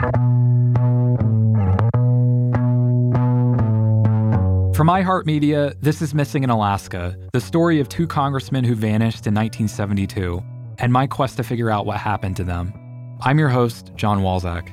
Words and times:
For 0.00 0.06
iHeartMedia, 4.86 5.76
this 5.80 6.00
is 6.00 6.14
Missing 6.14 6.42
in 6.42 6.48
Alaska, 6.48 7.16
the 7.32 7.40
story 7.40 7.80
of 7.80 7.88
two 7.90 8.06
congressmen 8.06 8.64
who 8.64 8.74
vanished 8.74 9.26
in 9.26 9.34
1972, 9.34 10.42
and 10.78 10.90
my 10.90 11.06
quest 11.06 11.36
to 11.36 11.42
figure 11.42 11.70
out 11.70 11.84
what 11.84 11.98
happened 11.98 12.36
to 12.36 12.44
them. 12.44 12.72
I'm 13.20 13.38
your 13.38 13.50
host, 13.50 13.92
John 13.94 14.20
Walczak. 14.20 14.68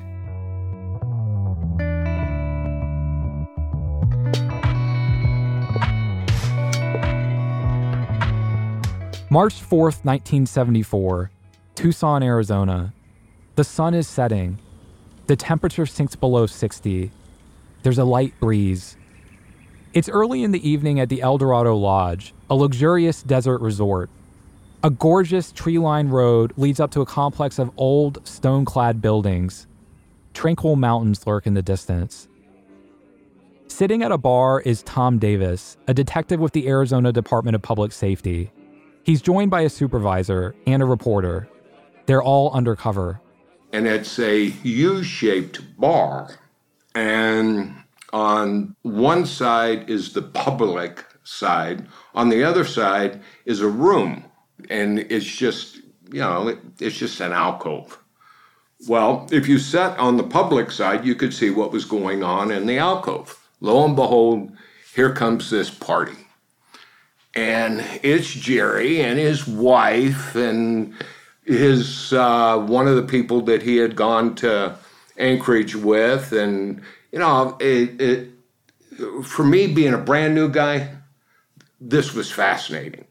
March 9.30 9.60
4th, 9.60 10.06
1974, 10.06 11.30
Tucson, 11.74 12.22
Arizona. 12.22 12.94
The 13.56 13.64
sun 13.64 13.92
is 13.92 14.08
setting. 14.08 14.58
The 15.28 15.36
temperature 15.36 15.84
sinks 15.84 16.16
below 16.16 16.46
60. 16.46 17.10
There's 17.82 17.98
a 17.98 18.04
light 18.04 18.32
breeze. 18.40 18.96
It's 19.92 20.08
early 20.08 20.42
in 20.42 20.52
the 20.52 20.66
evening 20.66 21.00
at 21.00 21.10
the 21.10 21.20
Eldorado 21.20 21.76
Lodge, 21.76 22.32
a 22.48 22.54
luxurious 22.54 23.22
desert 23.22 23.60
resort. 23.60 24.08
A 24.82 24.88
gorgeous 24.88 25.52
tree 25.52 25.78
lined 25.78 26.14
road 26.14 26.54
leads 26.56 26.80
up 26.80 26.90
to 26.92 27.02
a 27.02 27.06
complex 27.06 27.58
of 27.58 27.70
old, 27.76 28.26
stone 28.26 28.64
clad 28.64 29.02
buildings. 29.02 29.66
Tranquil 30.32 30.76
mountains 30.76 31.26
lurk 31.26 31.46
in 31.46 31.52
the 31.52 31.60
distance. 31.60 32.26
Sitting 33.66 34.02
at 34.02 34.12
a 34.12 34.16
bar 34.16 34.62
is 34.62 34.82
Tom 34.84 35.18
Davis, 35.18 35.76
a 35.86 35.92
detective 35.92 36.40
with 36.40 36.54
the 36.54 36.66
Arizona 36.66 37.12
Department 37.12 37.54
of 37.54 37.60
Public 37.60 37.92
Safety. 37.92 38.50
He's 39.02 39.20
joined 39.20 39.50
by 39.50 39.60
a 39.60 39.68
supervisor 39.68 40.54
and 40.66 40.82
a 40.82 40.86
reporter. 40.86 41.50
They're 42.06 42.22
all 42.22 42.50
undercover. 42.52 43.20
And 43.72 43.86
it's 43.86 44.18
a 44.18 44.54
U 44.62 45.02
shaped 45.02 45.78
bar. 45.78 46.38
And 46.94 47.74
on 48.12 48.74
one 48.82 49.26
side 49.26 49.90
is 49.90 50.12
the 50.12 50.22
public 50.22 51.04
side, 51.24 51.86
on 52.14 52.30
the 52.30 52.42
other 52.42 52.64
side 52.64 53.20
is 53.44 53.60
a 53.60 53.68
room. 53.68 54.24
And 54.70 54.98
it's 54.98 55.26
just, 55.26 55.76
you 56.10 56.20
know, 56.20 56.56
it's 56.80 56.96
just 56.96 57.20
an 57.20 57.32
alcove. 57.32 57.98
Well, 58.88 59.28
if 59.30 59.48
you 59.48 59.58
sat 59.58 59.98
on 59.98 60.16
the 60.16 60.22
public 60.22 60.70
side, 60.70 61.04
you 61.04 61.14
could 61.14 61.34
see 61.34 61.50
what 61.50 61.72
was 61.72 61.84
going 61.84 62.22
on 62.22 62.50
in 62.50 62.66
the 62.66 62.78
alcove. 62.78 63.38
Lo 63.60 63.84
and 63.84 63.96
behold, 63.96 64.52
here 64.94 65.12
comes 65.12 65.50
this 65.50 65.68
party 65.70 66.28
and 67.38 67.84
it's 68.02 68.32
Jerry 68.32 69.00
and 69.00 69.16
his 69.16 69.46
wife 69.46 70.34
and 70.34 70.92
his 71.48 72.12
uh, 72.12 72.58
one 72.58 72.86
of 72.86 72.96
the 72.96 73.02
people 73.02 73.40
that 73.42 73.62
he 73.62 73.76
had 73.78 73.96
gone 73.96 74.34
to 74.36 74.76
Anchorage 75.16 75.74
with, 75.74 76.32
and 76.32 76.82
you 77.10 77.18
know, 77.18 77.56
it, 77.58 78.00
it, 78.00 78.28
for 79.24 79.44
me 79.44 79.66
being 79.66 79.94
a 79.94 79.98
brand 79.98 80.34
new 80.34 80.50
guy, 80.50 80.90
this 81.80 82.12
was 82.12 82.30
fascinating. 82.30 83.06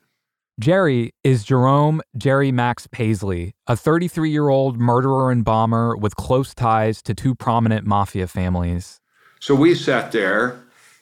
Jerry 0.60 1.14
is 1.24 1.44
Jerome 1.44 2.02
Jerry 2.16 2.52
Max 2.52 2.88
Paisley, 2.88 3.56
a 3.66 3.76
33 3.76 4.30
year 4.30 4.50
old 4.50 4.80
murderer 4.80 5.32
and 5.32 5.44
bomber 5.44 5.96
with 5.98 6.16
close 6.16 6.54
ties 6.54 7.02
to 7.04 7.14
two 7.14 7.36
prominent 7.36 7.86
mafia 7.86 8.28
families. 8.28 9.00
So 9.40 9.54
we 9.56 9.76
sat 9.76 10.12
there 10.12 10.60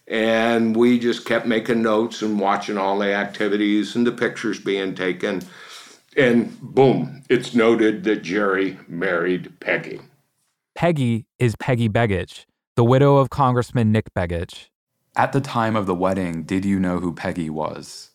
and 0.08 0.76
we 0.76 1.00
just 1.00 1.26
kept 1.26 1.46
making 1.46 1.82
notes 1.82 2.22
and 2.22 2.40
watching 2.40 2.78
all 2.78 3.00
the 3.00 3.14
activities 3.14 3.96
and 3.96 4.06
the 4.06 4.12
pictures 4.12 4.60
being 4.60 4.94
taken. 4.94 5.42
And 6.16 6.58
boom, 6.62 7.24
it's 7.30 7.54
noted 7.54 8.06
that 8.06 8.22
Jerry 8.22 8.78
married 8.88 9.60
Peggy. 9.60 10.00
Peggy 10.74 11.26
is 11.40 11.56
Peggy 11.58 11.90
Begich, 11.90 12.46
the 12.76 12.86
widow 12.86 13.18
of 13.18 13.30
Congressman 13.30 13.92
Nick 13.92 14.14
Begich. 14.14 14.70
At 15.18 15.34
the 15.34 15.42
time 15.42 15.76
of 15.76 15.86
the 15.86 15.96
wedding, 15.96 16.44
did 16.44 16.64
you 16.66 16.80
know 16.80 17.00
who 17.00 17.14
Peggy 17.14 17.50
was? 17.50 18.12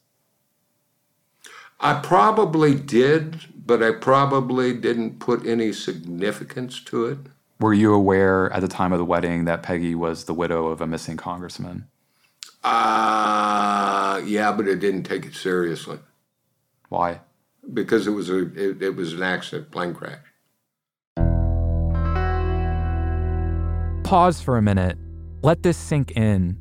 I 1.79 2.01
probably 2.01 2.75
did, 2.75 3.41
but 3.67 3.83
I 3.83 3.93
probably 3.93 4.75
didn't 4.75 5.19
put 5.19 5.47
any 5.47 5.73
significance 5.73 6.81
to 6.85 7.07
it. 7.07 7.19
Were 7.59 7.75
you 7.75 7.93
aware 7.93 8.51
at 8.53 8.61
the 8.61 8.69
time 8.69 8.93
of 8.93 8.99
the 8.99 9.05
wedding 9.05 9.45
that 9.45 9.63
Peggy 9.63 9.95
was 9.95 10.25
the 10.25 10.35
widow 10.35 10.69
of 10.69 10.81
a 10.81 10.87
missing 10.87 11.17
congressman? 11.17 11.87
Uh, 12.63 14.21
yeah, 14.25 14.53
but 14.53 14.69
it 14.69 14.81
didn't 14.81 15.05
take 15.05 15.25
it 15.25 15.35
seriously. 15.35 15.99
Why? 16.89 17.21
Because 17.73 18.07
it 18.07 18.11
was 18.11 18.31
a 18.31 18.53
it, 18.55 18.83
it 18.83 18.97
was 18.97 19.13
an 19.13 19.23
accident, 19.23 19.71
plane 19.71 19.95
crash. 19.95 20.19
Pause 24.05 24.41
for 24.41 24.57
a 24.57 24.63
minute. 24.63 24.99
Let 25.43 25.63
this 25.63 25.77
sink 25.77 26.13
in. 26.13 26.59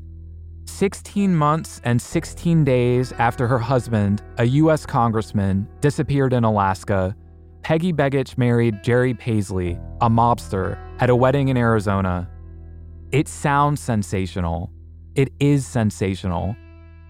16 0.65 1.35
months 1.35 1.81
and 1.83 1.99
16 1.99 2.63
days 2.63 3.11
after 3.13 3.47
her 3.47 3.57
husband, 3.57 4.21
a 4.37 4.45
U.S. 4.45 4.85
congressman, 4.85 5.67
disappeared 5.81 6.31
in 6.31 6.43
Alaska, 6.43 7.15
Peggy 7.63 7.91
Begich 7.91 8.37
married 8.37 8.83
Jerry 8.83 9.13
Paisley, 9.13 9.79
a 9.99 10.09
mobster, 10.09 10.77
at 10.99 11.09
a 11.09 11.15
wedding 11.15 11.49
in 11.49 11.57
Arizona. 11.57 12.29
It 13.11 13.27
sounds 13.27 13.81
sensational. 13.81 14.71
It 15.15 15.33
is 15.39 15.65
sensational. 15.65 16.55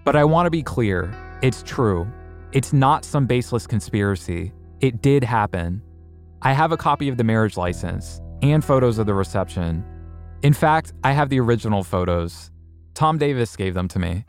But 0.06 0.16
I 0.16 0.24
want 0.24 0.48
to 0.48 0.52
be 0.52 0.64
clear 0.64 1.14
it's 1.42 1.62
true. 1.64 2.08
It's 2.52 2.74
not 2.74 3.06
some 3.06 3.28
baseless 3.28 3.68
conspiracy. 3.68 4.52
It 4.82 5.04
did 5.04 5.24
happen. 5.24 5.84
I 6.42 6.54
have 6.54 6.72
a 6.72 6.78
copy 6.78 7.08
of 7.08 7.16
the 7.16 7.24
marriage 7.24 7.58
license 7.58 8.22
and 8.42 8.66
photos 8.66 8.98
of 8.98 9.06
the 9.06 9.14
reception. 9.14 9.86
In 10.42 10.54
fact, 10.54 10.94
I 11.04 11.12
have 11.12 11.30
the 11.30 11.40
original 11.40 11.84
photos. 11.84 12.50
Tom 12.96 13.20
Davis 13.20 13.56
gave 13.56 13.76
them 13.76 13.88
to 13.90 14.00
me. 14.00 14.26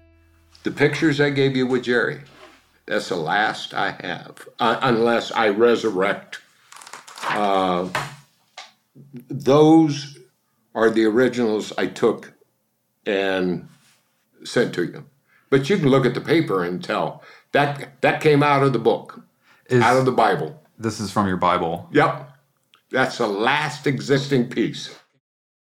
The 0.65 0.71
pictures 0.71 1.19
I 1.19 1.31
gave 1.31 1.57
you 1.57 1.67
with 1.67 1.85
Jerry, 1.85 2.21
that's 2.85 3.09
the 3.09 3.17
last 3.17 3.73
I 3.73 3.93
have, 4.03 4.47
uh, 4.59 4.79
unless 4.83 5.33
I 5.33 5.49
resurrect. 5.49 6.43
Uh, 7.27 7.89
those 9.31 10.19
are 10.75 10.91
the 10.91 11.07
originals 11.07 11.73
I 11.79 11.87
took 11.87 12.35
and 13.07 13.67
sent 14.45 14.75
to 14.75 14.85
you. 14.85 15.07
But 15.49 15.71
you 15.71 15.79
can 15.79 15.89
look 15.89 16.05
at 16.05 16.13
the 16.13 16.21
paper 16.21 16.65
and 16.65 16.85
tell 16.85 17.23
that 17.53 18.01
that 18.03 18.21
came 18.21 18.43
out 18.43 18.63
of 18.63 18.73
the 18.73 18.79
book, 18.79 19.23
is, 19.69 19.83
out 19.83 19.97
of 19.97 20.05
the 20.05 20.13
Bible. 20.13 20.63
This 20.79 21.01
is 21.01 21.11
from 21.11 21.27
your 21.27 21.37
Bible. 21.37 21.89
Yep. 21.93 22.29
That's 22.91 23.19
the 23.19 23.29
last 23.29 23.87
existing 23.87 24.49
piece. 24.49 24.95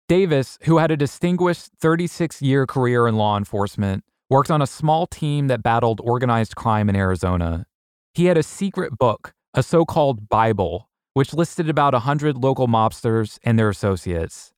Davis, 0.09 0.59
who 0.63 0.77
had 0.79 0.91
a 0.91 0.97
distinguished 0.97 1.69
36 1.79 2.41
year 2.41 2.65
career 2.65 3.07
in 3.07 3.15
law 3.15 3.37
enforcement, 3.37 4.03
worked 4.29 4.51
on 4.51 4.61
a 4.61 4.67
small 4.67 5.07
team 5.07 5.47
that 5.47 5.63
battled 5.63 6.01
organized 6.03 6.55
crime 6.55 6.89
in 6.89 6.95
Arizona. 6.95 7.65
He 8.13 8.25
had 8.25 8.37
a 8.37 8.43
secret 8.43 8.97
book, 8.97 9.33
a 9.53 9.63
so 9.63 9.85
called 9.85 10.27
Bible, 10.29 10.89
which 11.13 11.33
listed 11.33 11.69
about 11.69 11.93
100 11.93 12.37
local 12.37 12.67
mobsters 12.67 13.39
and 13.43 13.57
their 13.57 13.69
associates. 13.69 14.51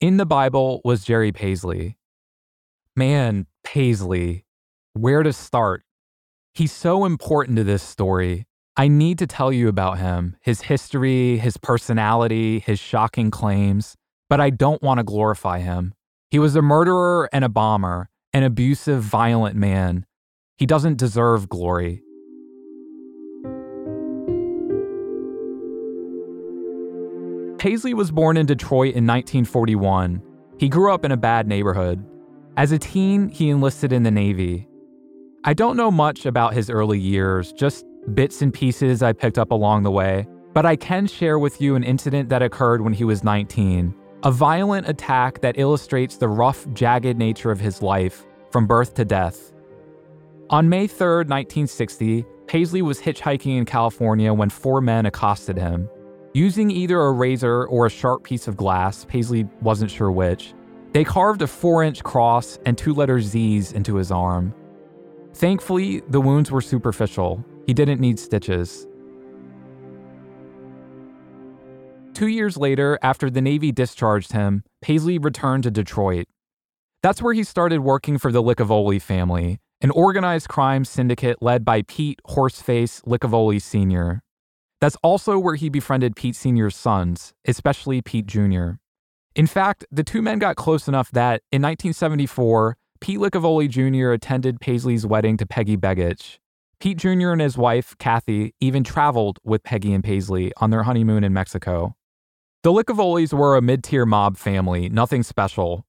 In 0.00 0.16
the 0.16 0.26
Bible 0.26 0.80
was 0.84 1.04
Jerry 1.04 1.32
Paisley. 1.32 1.96
Man, 2.94 3.46
Paisley, 3.64 4.44
where 4.92 5.22
to 5.22 5.32
start? 5.32 5.83
He's 6.56 6.70
so 6.70 7.04
important 7.04 7.56
to 7.56 7.64
this 7.64 7.82
story. 7.82 8.46
I 8.76 8.86
need 8.86 9.18
to 9.18 9.26
tell 9.26 9.52
you 9.52 9.66
about 9.66 9.98
him, 9.98 10.36
his 10.40 10.60
history, 10.62 11.36
his 11.36 11.56
personality, 11.56 12.60
his 12.60 12.78
shocking 12.78 13.32
claims, 13.32 13.96
but 14.30 14.40
I 14.40 14.50
don't 14.50 14.80
want 14.80 14.98
to 14.98 15.04
glorify 15.04 15.58
him. 15.58 15.94
He 16.30 16.38
was 16.38 16.54
a 16.54 16.62
murderer 16.62 17.28
and 17.32 17.44
a 17.44 17.48
bomber, 17.48 18.08
an 18.32 18.44
abusive, 18.44 19.02
violent 19.02 19.56
man. 19.56 20.06
He 20.56 20.64
doesn't 20.64 20.96
deserve 20.96 21.48
glory. 21.48 22.04
Paisley 27.58 27.94
was 27.94 28.12
born 28.12 28.36
in 28.36 28.46
Detroit 28.46 28.94
in 28.94 29.08
1941. 29.08 30.22
He 30.58 30.68
grew 30.68 30.94
up 30.94 31.04
in 31.04 31.10
a 31.10 31.16
bad 31.16 31.48
neighborhood. 31.48 32.04
As 32.56 32.70
a 32.70 32.78
teen, 32.78 33.28
he 33.28 33.50
enlisted 33.50 33.92
in 33.92 34.04
the 34.04 34.12
Navy. 34.12 34.68
I 35.46 35.52
don't 35.52 35.76
know 35.76 35.90
much 35.90 36.24
about 36.24 36.54
his 36.54 36.70
early 36.70 36.98
years, 36.98 37.52
just 37.52 37.84
bits 38.14 38.40
and 38.40 38.50
pieces 38.50 39.02
I 39.02 39.12
picked 39.12 39.38
up 39.38 39.50
along 39.50 39.82
the 39.82 39.90
way, 39.90 40.26
but 40.54 40.64
I 40.64 40.74
can 40.74 41.06
share 41.06 41.38
with 41.38 41.60
you 41.60 41.74
an 41.76 41.84
incident 41.84 42.30
that 42.30 42.40
occurred 42.40 42.80
when 42.80 42.94
he 42.94 43.04
was 43.04 43.22
19. 43.22 43.94
A 44.22 44.32
violent 44.32 44.88
attack 44.88 45.42
that 45.42 45.58
illustrates 45.58 46.16
the 46.16 46.28
rough, 46.28 46.66
jagged 46.72 47.18
nature 47.18 47.50
of 47.50 47.60
his 47.60 47.82
life 47.82 48.24
from 48.50 48.66
birth 48.66 48.94
to 48.94 49.04
death. 49.04 49.52
On 50.48 50.66
May 50.66 50.86
3, 50.86 51.26
1960, 51.26 52.24
Paisley 52.46 52.80
was 52.80 52.98
hitchhiking 52.98 53.58
in 53.58 53.66
California 53.66 54.32
when 54.32 54.48
four 54.48 54.80
men 54.80 55.04
accosted 55.04 55.58
him. 55.58 55.90
Using 56.32 56.70
either 56.70 56.98
a 56.98 57.12
razor 57.12 57.66
or 57.66 57.84
a 57.84 57.90
sharp 57.90 58.24
piece 58.24 58.48
of 58.48 58.56
glass, 58.56 59.04
Paisley 59.04 59.46
wasn't 59.60 59.90
sure 59.90 60.10
which, 60.10 60.54
they 60.92 61.04
carved 61.04 61.42
a 61.42 61.46
four 61.46 61.84
inch 61.84 62.02
cross 62.02 62.58
and 62.64 62.78
two 62.78 62.94
letter 62.94 63.20
Z's 63.20 63.72
into 63.72 63.96
his 63.96 64.10
arm. 64.10 64.54
Thankfully, 65.34 66.00
the 66.08 66.20
wounds 66.20 66.50
were 66.50 66.60
superficial. 66.60 67.44
He 67.66 67.74
didn't 67.74 68.00
need 68.00 68.18
stitches. 68.18 68.86
Two 72.14 72.28
years 72.28 72.56
later, 72.56 72.96
after 73.02 73.28
the 73.28 73.40
Navy 73.40 73.72
discharged 73.72 74.32
him, 74.32 74.62
Paisley 74.80 75.18
returned 75.18 75.64
to 75.64 75.70
Detroit. 75.72 76.26
That's 77.02 77.20
where 77.20 77.34
he 77.34 77.42
started 77.42 77.80
working 77.80 78.18
for 78.18 78.30
the 78.30 78.42
Licavoli 78.42 79.02
family, 79.02 79.58
an 79.80 79.90
organized 79.90 80.48
crime 80.48 80.84
syndicate 80.84 81.42
led 81.42 81.64
by 81.64 81.82
Pete 81.82 82.20
Horseface 82.28 83.02
Licavoli 83.02 83.60
Sr. 83.60 84.22
That's 84.80 84.96
also 85.02 85.38
where 85.38 85.56
he 85.56 85.68
befriended 85.68 86.14
Pete 86.14 86.36
Sr.'s 86.36 86.76
sons, 86.76 87.32
especially 87.46 88.00
Pete 88.00 88.26
Jr. 88.26 88.74
In 89.34 89.48
fact, 89.48 89.84
the 89.90 90.04
two 90.04 90.22
men 90.22 90.38
got 90.38 90.54
close 90.54 90.86
enough 90.86 91.10
that, 91.10 91.42
in 91.50 91.60
1974, 91.60 92.76
Pete 93.04 93.18
Licavoli 93.18 93.68
Jr. 93.68 94.12
attended 94.12 94.62
Paisley's 94.62 95.04
wedding 95.04 95.36
to 95.36 95.44
Peggy 95.44 95.76
Begich. 95.76 96.38
Pete 96.80 96.96
Jr. 96.96 97.32
and 97.32 97.40
his 97.42 97.58
wife, 97.58 97.94
Kathy, 97.98 98.54
even 98.60 98.82
traveled 98.82 99.38
with 99.44 99.62
Peggy 99.62 99.92
and 99.92 100.02
Paisley 100.02 100.54
on 100.56 100.70
their 100.70 100.84
honeymoon 100.84 101.22
in 101.22 101.34
Mexico. 101.34 101.96
The 102.62 102.72
Licavolis 102.72 103.34
were 103.34 103.58
a 103.58 103.60
mid 103.60 103.84
tier 103.84 104.06
mob 104.06 104.38
family, 104.38 104.88
nothing 104.88 105.22
special. 105.22 105.84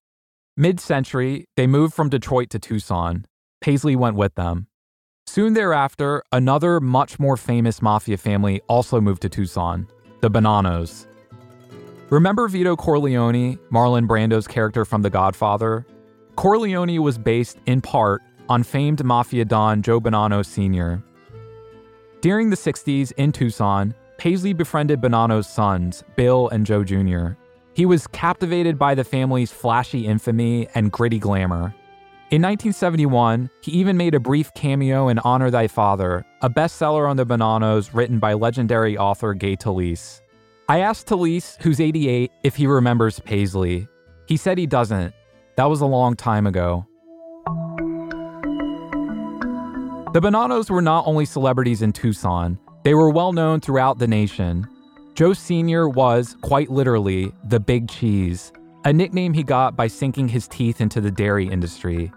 Mid 0.58 0.82
century, 0.82 1.46
they 1.56 1.68
moved 1.68 1.94
from 1.94 2.10
Detroit 2.10 2.50
to 2.50 2.60
Tucson. 2.60 3.26
Paisley 3.62 3.96
went 3.96 4.18
with 4.18 4.36
them. 4.36 4.68
Soon 5.26 5.54
thereafter, 5.54 6.22
another 6.34 6.82
much 6.82 7.18
more 7.18 7.38
famous 7.38 7.82
mafia 7.82 8.18
family 8.18 8.60
also 8.68 9.00
moved 9.00 9.22
to 9.22 9.30
Tucson 9.30 9.88
the 10.20 10.30
Bonannos. 10.30 11.08
Remember 12.10 12.50
Vito 12.50 12.76
Corleone, 12.76 13.58
Marlon 13.72 14.06
Brando's 14.06 14.50
character 14.50 14.84
from 14.84 15.02
The 15.02 15.10
Godfather? 15.10 15.86
Corleone 16.36 17.00
was 17.02 17.18
based, 17.18 17.58
in 17.66 17.82
part, 17.82 18.22
on 18.50 18.64
famed 18.64 19.04
mafia 19.04 19.46
don 19.46 19.82
Joe 19.82 20.02
Bonanno 20.02 20.46
Sr. 20.46 21.02
During 22.22 22.50
the 22.50 22.58
60s 22.58 23.12
in 23.14 23.32
Tucson, 23.32 23.94
Paisley 24.18 24.54
befriended 24.54 25.02
Bonanno's 25.02 25.48
sons, 25.48 26.04
Bill 26.16 26.50
and 26.50 26.66
Joe 26.66 26.84
Jr. 26.84 27.34
He 27.74 27.86
was 27.86 28.08
captivated 28.08 28.78
by 28.78 28.96
the 28.96 29.04
family's 29.04 29.52
flashy 29.52 30.06
infamy 30.08 30.68
and 30.76 30.92
gritty 30.92 31.20
glamour. 31.20 31.74
In 32.32 32.42
1971, 32.42 33.50
he 33.62 33.72
even 33.74 33.98
made 33.98 34.16
a 34.16 34.20
brief 34.20 34.54
cameo 34.56 35.10
in 35.10 35.20
Honor 35.20 35.52
Thy 35.52 35.68
Father, 35.68 36.26
a 36.42 36.50
bestseller 36.50 37.10
on 37.10 37.18
the 37.18 37.26
Bonannos 37.26 37.94
written 37.94 38.20
by 38.20 38.34
legendary 38.34 38.98
author 38.98 39.34
Gay 39.34 39.56
Talese. 39.56 40.22
I 40.68 40.80
asked 40.80 41.08
Talese, 41.08 41.62
who's 41.62 41.80
88, 41.80 42.32
if 42.44 42.56
he 42.56 42.66
remembers 42.66 43.20
Paisley. 43.20 43.88
He 44.26 44.38
said 44.38 44.58
he 44.58 44.66
doesn't. 44.66 45.14
That 45.58 45.66
was 45.66 45.80
a 45.82 45.86
long 45.86 46.16
time 46.16 46.48
ago. 46.48 46.86
The 50.14 50.22
Bonannos 50.22 50.70
were 50.70 50.82
not 50.82 51.08
only 51.08 51.26
celebrities 51.26 51.82
in 51.82 51.94
Tucson, 51.94 52.60
they 52.84 52.94
were 52.94 53.10
well 53.10 53.34
known 53.34 53.62
throughout 53.62 54.00
the 54.00 54.08
nation. 54.08 54.68
Joe 55.14 55.34
Sr. 55.34 55.88
was, 55.88 56.36
quite 56.42 56.70
literally, 56.70 57.32
the 57.46 57.60
big 57.60 57.90
cheese, 57.90 58.52
a 58.84 58.92
nickname 58.92 59.34
he 59.34 59.44
got 59.44 59.76
by 59.78 59.88
sinking 59.88 60.28
his 60.28 60.48
teeth 60.48 60.82
into 60.82 61.00
the 61.00 61.12
dairy 61.12 61.48
industry. 61.48 62.12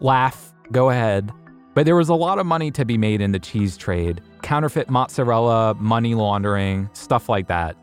Laugh, 0.00 0.52
go 0.70 0.90
ahead. 0.90 1.30
But 1.74 1.86
there 1.86 1.96
was 1.96 2.10
a 2.10 2.14
lot 2.14 2.38
of 2.38 2.46
money 2.46 2.70
to 2.72 2.84
be 2.84 2.96
made 2.96 3.20
in 3.20 3.32
the 3.32 3.38
cheese 3.38 3.76
trade 3.76 4.20
counterfeit 4.42 4.88
mozzarella, 4.88 5.74
money 5.74 6.14
laundering, 6.14 6.88
stuff 6.92 7.28
like 7.28 7.48
that. 7.48 7.74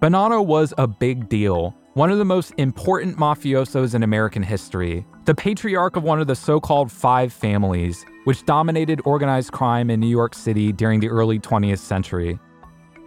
Bonanno 0.00 0.44
was 0.44 0.72
a 0.78 0.86
big 0.86 1.28
deal, 1.28 1.74
one 1.94 2.10
of 2.12 2.18
the 2.18 2.24
most 2.24 2.54
important 2.56 3.16
mafiosos 3.16 3.96
in 3.96 4.04
American 4.04 4.44
history, 4.44 5.04
the 5.24 5.34
patriarch 5.34 5.96
of 5.96 6.04
one 6.04 6.20
of 6.20 6.28
the 6.28 6.36
so 6.36 6.60
called 6.60 6.90
five 6.90 7.32
families, 7.32 8.06
which 8.24 8.46
dominated 8.46 9.00
organized 9.04 9.50
crime 9.50 9.90
in 9.90 9.98
New 9.98 10.06
York 10.06 10.32
City 10.34 10.70
during 10.70 11.00
the 11.00 11.08
early 11.08 11.40
20th 11.40 11.80
century. 11.80 12.38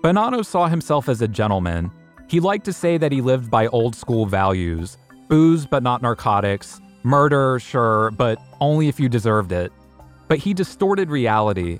Bonanno 0.01 0.45
saw 0.45 0.67
himself 0.67 1.07
as 1.07 1.21
a 1.21 1.29
gentleman. 1.29 1.89
He 2.27 2.41
liked 2.41 2.65
to 2.65 2.73
say 2.73 2.97
that 2.97 3.13
he 3.13 3.21
lived 3.21 3.49
by 3.49 3.67
old 3.67 3.95
school 3.95 4.25
values 4.25 4.97
booze, 5.29 5.65
but 5.65 5.81
not 5.81 6.01
narcotics, 6.01 6.81
murder, 7.03 7.57
sure, 7.59 8.11
but 8.11 8.37
only 8.59 8.89
if 8.89 8.99
you 8.99 9.07
deserved 9.07 9.53
it. 9.53 9.71
But 10.27 10.39
he 10.39 10.53
distorted 10.53 11.09
reality. 11.09 11.79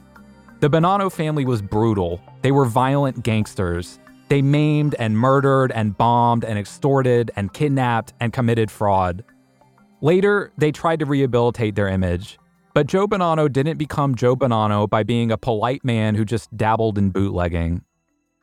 The 0.61 0.69
Bonanno 0.69 1.11
family 1.11 1.43
was 1.43 1.61
brutal, 1.61 2.21
they 2.41 2.51
were 2.51 2.65
violent 2.65 3.23
gangsters. 3.23 3.99
They 4.33 4.41
maimed 4.41 4.95
and 4.97 5.15
murdered 5.15 5.71
and 5.71 5.95
bombed 5.95 6.43
and 6.43 6.57
extorted 6.57 7.29
and 7.35 7.53
kidnapped 7.53 8.13
and 8.19 8.33
committed 8.33 8.71
fraud. 8.71 9.23
Later, 10.01 10.51
they 10.57 10.71
tried 10.71 11.01
to 11.01 11.05
rehabilitate 11.05 11.75
their 11.75 11.87
image. 11.87 12.39
But 12.73 12.87
Joe 12.87 13.07
Bonanno 13.07 13.47
didn't 13.47 13.77
become 13.77 14.15
Joe 14.15 14.35
Bonanno 14.35 14.89
by 14.89 15.03
being 15.03 15.31
a 15.31 15.37
polite 15.37 15.85
man 15.85 16.15
who 16.15 16.25
just 16.25 16.57
dabbled 16.57 16.97
in 16.97 17.11
bootlegging. 17.11 17.83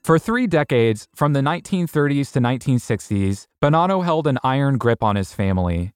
For 0.05 0.17
three 0.17 0.47
decades, 0.47 1.09
from 1.17 1.33
the 1.33 1.41
1930s 1.41 2.31
to 2.35 2.41
1960s, 2.41 3.49
Bonanno 3.61 4.05
held 4.05 4.29
an 4.29 4.39
iron 4.45 4.79
grip 4.79 5.03
on 5.03 5.17
his 5.17 5.33
family. 5.33 5.93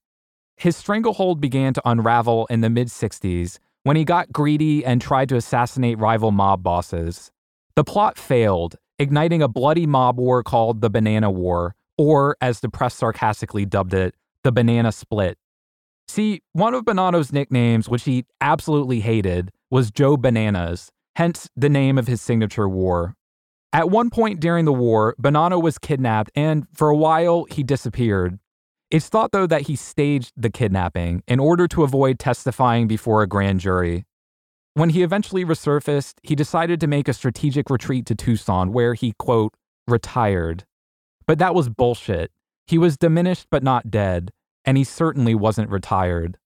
His 0.56 0.76
stranglehold 0.76 1.40
began 1.40 1.72
to 1.72 1.82
unravel 1.84 2.48
in 2.50 2.62
the 2.62 2.68
mid 2.68 2.88
60s 2.88 3.60
when 3.84 3.94
he 3.94 4.04
got 4.04 4.32
greedy 4.32 4.84
and 4.84 5.00
tried 5.00 5.28
to 5.28 5.36
assassinate 5.36 6.00
rival 6.00 6.32
mob 6.32 6.64
bosses. 6.64 7.30
The 7.76 7.84
plot 7.84 8.18
failed, 8.18 8.76
igniting 9.04 9.42
a 9.42 9.48
bloody 9.48 9.86
mob 9.86 10.18
war 10.18 10.42
called 10.42 10.80
the 10.80 10.90
Banana 10.90 11.30
War, 11.30 11.76
or, 11.96 12.36
as 12.40 12.60
the 12.60 12.68
press 12.68 12.94
sarcastically 12.94 13.64
dubbed 13.64 13.94
it, 13.94 14.14
the 14.42 14.50
Banana 14.50 14.90
Split. 14.90 15.38
See, 16.08 16.42
one 16.52 16.74
of 16.74 16.84
Bonanno's 16.84 17.32
nicknames, 17.32 17.88
which 17.88 18.04
he 18.04 18.24
absolutely 18.40 19.00
hated, 19.00 19.50
was 19.70 19.90
Joe 19.90 20.16
Bananas, 20.16 20.90
hence 21.16 21.48
the 21.54 21.68
name 21.68 21.98
of 21.98 22.08
his 22.08 22.20
signature 22.20 22.68
war. 22.68 23.14
At 23.72 23.90
one 23.90 24.10
point 24.10 24.40
during 24.40 24.64
the 24.64 24.72
war, 24.72 25.14
Bonanno 25.20 25.62
was 25.62 25.78
kidnapped 25.78 26.30
and, 26.34 26.66
for 26.72 26.88
a 26.88 26.96
while, 26.96 27.44
he 27.50 27.62
disappeared. 27.62 28.38
It's 28.90 29.08
thought, 29.08 29.32
though, 29.32 29.46
that 29.46 29.62
he 29.62 29.76
staged 29.76 30.32
the 30.36 30.50
kidnapping 30.50 31.22
in 31.26 31.40
order 31.40 31.66
to 31.68 31.82
avoid 31.82 32.18
testifying 32.18 32.86
before 32.86 33.22
a 33.22 33.26
grand 33.26 33.60
jury. 33.60 34.06
When 34.76 34.90
he 34.90 35.04
eventually 35.04 35.44
resurfaced, 35.44 36.14
he 36.24 36.34
decided 36.34 36.80
to 36.80 36.88
make 36.88 37.06
a 37.06 37.12
strategic 37.12 37.70
retreat 37.70 38.06
to 38.06 38.16
Tucson 38.16 38.72
where 38.72 38.94
he, 38.94 39.14
quote, 39.20 39.54
retired. 39.86 40.64
But 41.28 41.38
that 41.38 41.54
was 41.54 41.68
bullshit. 41.68 42.32
He 42.66 42.76
was 42.76 42.96
diminished 42.96 43.46
but 43.52 43.62
not 43.62 43.88
dead, 43.88 44.32
and 44.64 44.76
he 44.76 44.82
certainly 44.82 45.32
wasn't 45.32 45.70
retired. 45.70 46.38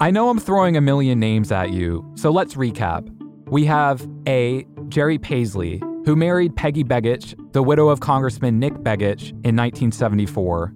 I 0.00 0.10
know 0.10 0.30
I'm 0.30 0.40
throwing 0.40 0.78
a 0.78 0.80
million 0.80 1.20
names 1.20 1.52
at 1.52 1.70
you, 1.70 2.10
so 2.14 2.30
let's 2.30 2.54
recap. 2.54 3.06
We 3.50 3.66
have 3.66 4.08
A. 4.26 4.66
Jerry 4.88 5.18
Paisley, 5.18 5.82
who 6.06 6.16
married 6.16 6.56
Peggy 6.56 6.84
Begich, 6.84 7.34
the 7.52 7.62
widow 7.62 7.88
of 7.90 8.00
Congressman 8.00 8.58
Nick 8.58 8.72
Begich, 8.72 9.32
in 9.44 9.54
1974. 9.54 10.72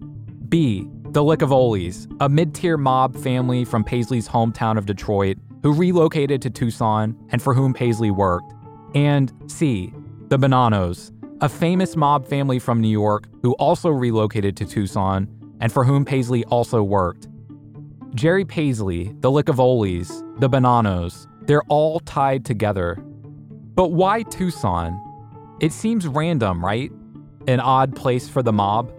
B. 0.51 0.87
The 1.19 1.25
Licavolis, 1.25 2.07
a 2.21 2.29
mid 2.29 2.55
tier 2.55 2.77
mob 2.77 3.17
family 3.17 3.65
from 3.65 3.83
Paisley's 3.83 4.29
hometown 4.29 4.79
of 4.79 4.87
Detroit, 4.87 5.37
who 5.65 5.73
relocated 5.73 6.41
to 6.43 6.49
Tucson 6.49 7.17
and 7.31 7.43
for 7.43 7.55
whom 7.55 7.75
Paisley 7.75 8.13
worked. 8.13 8.55
And 8.95 9.33
C. 9.49 9.93
The 10.29 10.39
Bonannos, 10.39 11.11
a 11.41 11.49
famous 11.49 11.97
mob 11.97 12.25
family 12.25 12.61
from 12.61 12.81
New 12.81 12.89
York 12.89 13.27
who 13.43 13.55
also 13.55 13.89
relocated 13.89 14.57
to 14.59 14.65
Tucson 14.65 15.27
and 15.59 15.73
for 15.73 15.83
whom 15.83 16.05
Paisley 16.05 16.45
also 16.45 16.85
worked. 16.85 17.27
Jerry 18.15 18.45
Paisley, 18.45 19.13
the 19.19 19.29
Licavolis, 19.29 20.23
the 20.39 20.49
Bonannos, 20.49 21.27
they're 21.49 21.65
all 21.65 21.99
tied 21.99 22.45
together. 22.45 22.95
But 23.75 23.89
why 23.89 24.23
Tucson? 24.23 24.97
It 25.59 25.73
seems 25.73 26.07
random, 26.07 26.65
right? 26.65 26.93
An 27.49 27.59
odd 27.59 27.97
place 27.97 28.29
for 28.29 28.41
the 28.41 28.53
mob? 28.53 28.93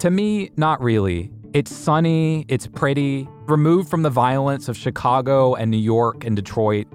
To 0.00 0.10
me, 0.10 0.50
not 0.58 0.82
really. 0.82 1.32
It's 1.56 1.74
sunny, 1.74 2.44
it's 2.48 2.66
pretty, 2.66 3.26
removed 3.46 3.88
from 3.88 4.02
the 4.02 4.10
violence 4.10 4.68
of 4.68 4.76
Chicago 4.76 5.54
and 5.54 5.70
New 5.70 5.78
York 5.78 6.22
and 6.22 6.36
Detroit. 6.36 6.86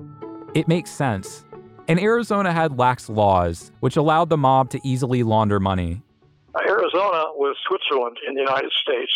It 0.54 0.68
makes 0.68 0.92
sense. 0.92 1.44
And 1.88 2.00
Arizona 2.00 2.54
had 2.54 2.78
lax 2.78 3.10
laws, 3.10 3.72
which 3.80 3.98
allowed 3.98 4.30
the 4.30 4.38
mob 4.38 4.70
to 4.70 4.80
easily 4.84 5.24
launder 5.24 5.60
money. 5.60 6.04
Arizona 6.56 7.34
was 7.34 7.58
Switzerland 7.68 8.18
in 8.28 8.36
the 8.36 8.42
United 8.42 8.72
States. 8.84 9.12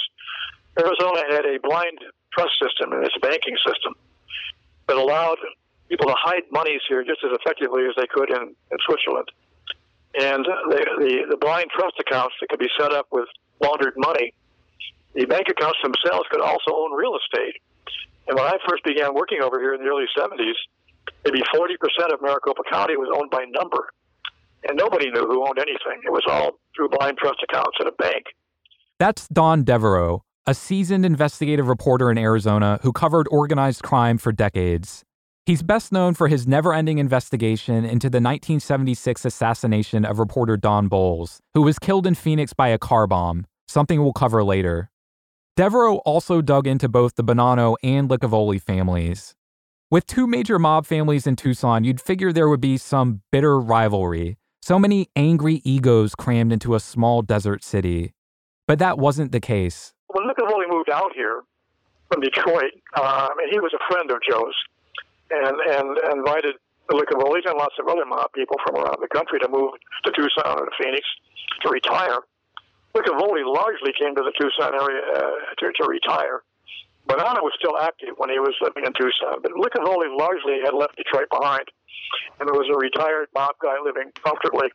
Arizona 0.79 1.21
had 1.29 1.45
a 1.45 1.59
blind 1.61 1.99
trust 2.33 2.53
system 2.59 2.91
in 2.93 3.05
its 3.05 3.15
banking 3.21 3.55
system 3.63 3.93
that 4.87 4.97
allowed 4.97 5.37
people 5.89 6.07
to 6.07 6.15
hide 6.17 6.41
monies 6.51 6.81
here 6.89 7.03
just 7.03 7.23
as 7.23 7.29
effectively 7.39 7.83
as 7.85 7.93
they 7.97 8.07
could 8.07 8.31
in, 8.31 8.55
in 8.71 8.77
Switzerland. 8.83 9.29
And 10.19 10.43
the, 10.43 10.85
the, 10.97 11.25
the 11.29 11.37
blind 11.37 11.69
trust 11.69 11.99
accounts 11.99 12.33
that 12.41 12.49
could 12.49 12.57
be 12.57 12.69
set 12.79 12.91
up 12.91 13.05
with 13.11 13.27
laundered 13.61 13.93
money, 13.97 14.33
the 15.15 15.25
bank 15.25 15.48
accounts 15.50 15.79
themselves 15.81 16.27
could 16.29 16.41
also 16.41 16.75
own 16.75 16.91
real 16.93 17.15
estate. 17.15 17.55
And 18.27 18.38
when 18.38 18.45
I 18.45 18.57
first 18.67 18.84
began 18.84 19.13
working 19.13 19.39
over 19.41 19.60
here 19.60 19.74
in 19.74 19.81
the 19.81 19.88
early 19.88 20.05
70s, 20.17 20.60
maybe 21.24 21.41
40% 21.55 22.13
of 22.13 22.22
Maricopa 22.22 22.63
County 22.69 22.98
was 22.98 23.10
owned 23.15 23.31
by 23.31 23.45
number. 23.50 23.89
And 24.67 24.77
nobody 24.77 25.10
knew 25.12 25.25
who 25.25 25.48
owned 25.48 25.60
anything. 25.60 26.01
It 26.03 26.12
was 26.12 26.24
all 26.27 26.60
through 26.75 26.89
blind 26.89 27.17
trust 27.17 27.39
accounts 27.48 27.77
at 27.79 27.88
a 27.88 27.91
bank. 27.93 28.25
That's 29.00 29.27
Don 29.27 29.63
Devereux, 29.63 30.19
a 30.48 30.53
seasoned 30.53 31.05
investigative 31.05 31.67
reporter 31.67 32.12
in 32.12 32.17
Arizona 32.17 32.79
who 32.81 32.91
covered 32.91 33.27
organized 33.29 33.84
crime 33.84 34.17
for 34.17 34.31
decades. 34.31 35.03
He's 35.45 35.62
best 35.62 35.91
known 35.91 36.15
for 36.15 36.27
his 36.27 36.48
never 36.48 36.74
ending 36.74 36.98
investigation 36.98 37.86
into 37.86 38.10
the 38.10 38.17
1976 38.17 39.25
assassination 39.25 40.03
of 40.03 40.17
reporter 40.17 40.57
Don 40.57 40.88
Bolles, 40.88 41.39
who 41.53 41.62
was 41.62 41.77
killed 41.77 42.07
in 42.07 42.15
Phoenix 42.15 42.51
by 42.53 42.69
a 42.69 42.79
car 42.79 43.05
bomb, 43.05 43.45
something 43.67 44.01
we'll 44.01 44.13
cover 44.13 44.43
later. 44.43 44.89
Devereux 45.55 46.00
also 46.03 46.41
dug 46.41 46.67
into 46.67 46.89
both 46.89 47.15
the 47.15 47.24
Bonanno 47.24 47.77
and 47.81 48.09
Licavoli 48.09 48.62
families. 48.62 49.35
With 49.89 50.05
two 50.05 50.27
major 50.27 50.59
mob 50.59 50.85
families 50.85 51.25
in 51.25 51.38
Tucson, 51.38 51.85
you'd 51.85 52.01
figure 52.01 52.33
there 52.33 52.50
would 52.50 52.59
be 52.59 52.75
some 52.75 53.21
bitter 53.31 53.57
rivalry, 53.57 54.38
so 54.62 54.77
many 54.77 55.07
angry 55.15 55.62
egos 55.63 56.13
crammed 56.13 56.51
into 56.51 56.75
a 56.75 56.81
small 56.81 57.21
desert 57.21 57.63
city. 57.63 58.13
But 58.67 58.79
that 58.79 58.97
wasn't 58.97 59.31
the 59.31 59.39
case. 59.39 59.93
When 60.07 60.27
Licavoli 60.27 60.69
moved 60.69 60.89
out 60.89 61.12
here 61.15 61.43
from 62.12 62.19
Detroit, 62.19 62.74
uh, 62.95 63.29
and 63.39 63.50
he 63.50 63.59
was 63.62 63.71
a 63.74 63.93
friend 63.93 64.12
of 64.12 64.17
Joe's, 64.29 64.55
and, 65.31 65.55
and 65.71 66.17
invited 66.17 66.55
the 66.89 66.95
Licavolis 66.95 67.50
and 67.50 67.57
lots 67.57 67.75
of 67.79 67.88
other 67.88 68.05
mob 68.05 68.33
people 68.33 68.57
from 68.65 68.75
around 68.75 68.97
the 69.01 69.07
country 69.07 69.39
to 69.39 69.47
move 69.47 69.71
to 70.03 70.12
Tucson 70.12 70.59
or 70.59 70.65
to 70.65 70.71
Phoenix 70.77 71.07
to 71.62 71.69
retire. 71.69 72.19
Licavoli 72.95 73.43
largely 73.45 73.93
came 73.99 74.15
to 74.15 74.23
the 74.23 74.31
Tucson 74.39 74.73
area 74.73 75.01
uh, 75.13 75.31
to, 75.59 75.71
to 75.73 75.87
retire. 75.87 76.43
Bonanno 77.07 77.43
was 77.43 77.53
still 77.59 77.77
active 77.77 78.15
when 78.17 78.29
he 78.29 78.39
was 78.39 78.55
living 78.61 78.85
in 78.85 78.93
Tucson, 78.93 79.41
but 79.41 79.51
Licavoli 79.51 80.15
largely 80.17 80.59
had 80.63 80.73
left 80.73 80.95
Detroit 80.95 81.29
behind, 81.29 81.65
and 82.39 82.47
there 82.47 82.55
was 82.55 82.67
a 82.73 82.77
retired 82.77 83.27
mob 83.35 83.55
guy 83.61 83.75
living 83.83 84.11
comfortably 84.23 84.69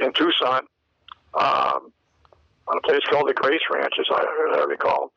in 0.00 0.12
Tucson 0.12 0.66
um, 1.34 1.92
on 2.66 2.78
a 2.78 2.80
place 2.80 3.02
called 3.08 3.28
the 3.28 3.34
Grace 3.34 3.60
Ranch, 3.70 3.94
as 4.00 4.06
I, 4.10 4.20
as 4.20 4.58
I 4.58 4.64
recall, 4.64 5.12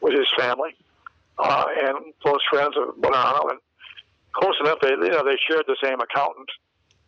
with 0.00 0.14
his 0.14 0.28
family 0.38 0.74
uh, 1.38 1.66
and 1.76 2.14
close 2.22 2.40
friends 2.48 2.74
of 2.78 2.94
Bonanno. 2.96 3.50
And 3.50 3.60
close 4.34 4.54
enough. 4.60 4.78
They 4.80 4.90
you 4.90 5.10
know 5.10 5.24
they 5.24 5.38
shared 5.48 5.64
the 5.66 5.76
same 5.82 6.00
accountant. 6.00 6.50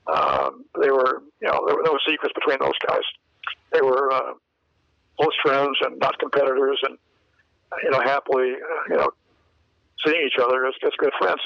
Um, 0.07 0.65
they 0.81 0.91
were 0.91 1.23
you 1.41 1.49
know 1.49 1.65
there 1.67 1.77
were 1.77 1.83
no 1.85 1.99
secrets 2.09 2.35
between 2.35 2.59
those 2.61 2.79
guys. 2.87 3.05
They 3.73 3.83
were 3.83 4.13
uh, 4.13 4.35
close 5.21 5.35
friends 5.43 5.77
and 5.83 5.99
not 5.99 6.19
competitors, 6.19 6.79
and 6.83 6.99
you 7.83 7.91
know 7.91 8.01
happily 8.01 8.53
uh, 8.53 8.83
you 8.91 8.97
know 8.97 9.11
seeing 10.05 10.27
each 10.27 10.39
other 10.43 10.67
as, 10.67 10.75
as 10.85 10.93
good 10.99 11.13
friends. 11.19 11.41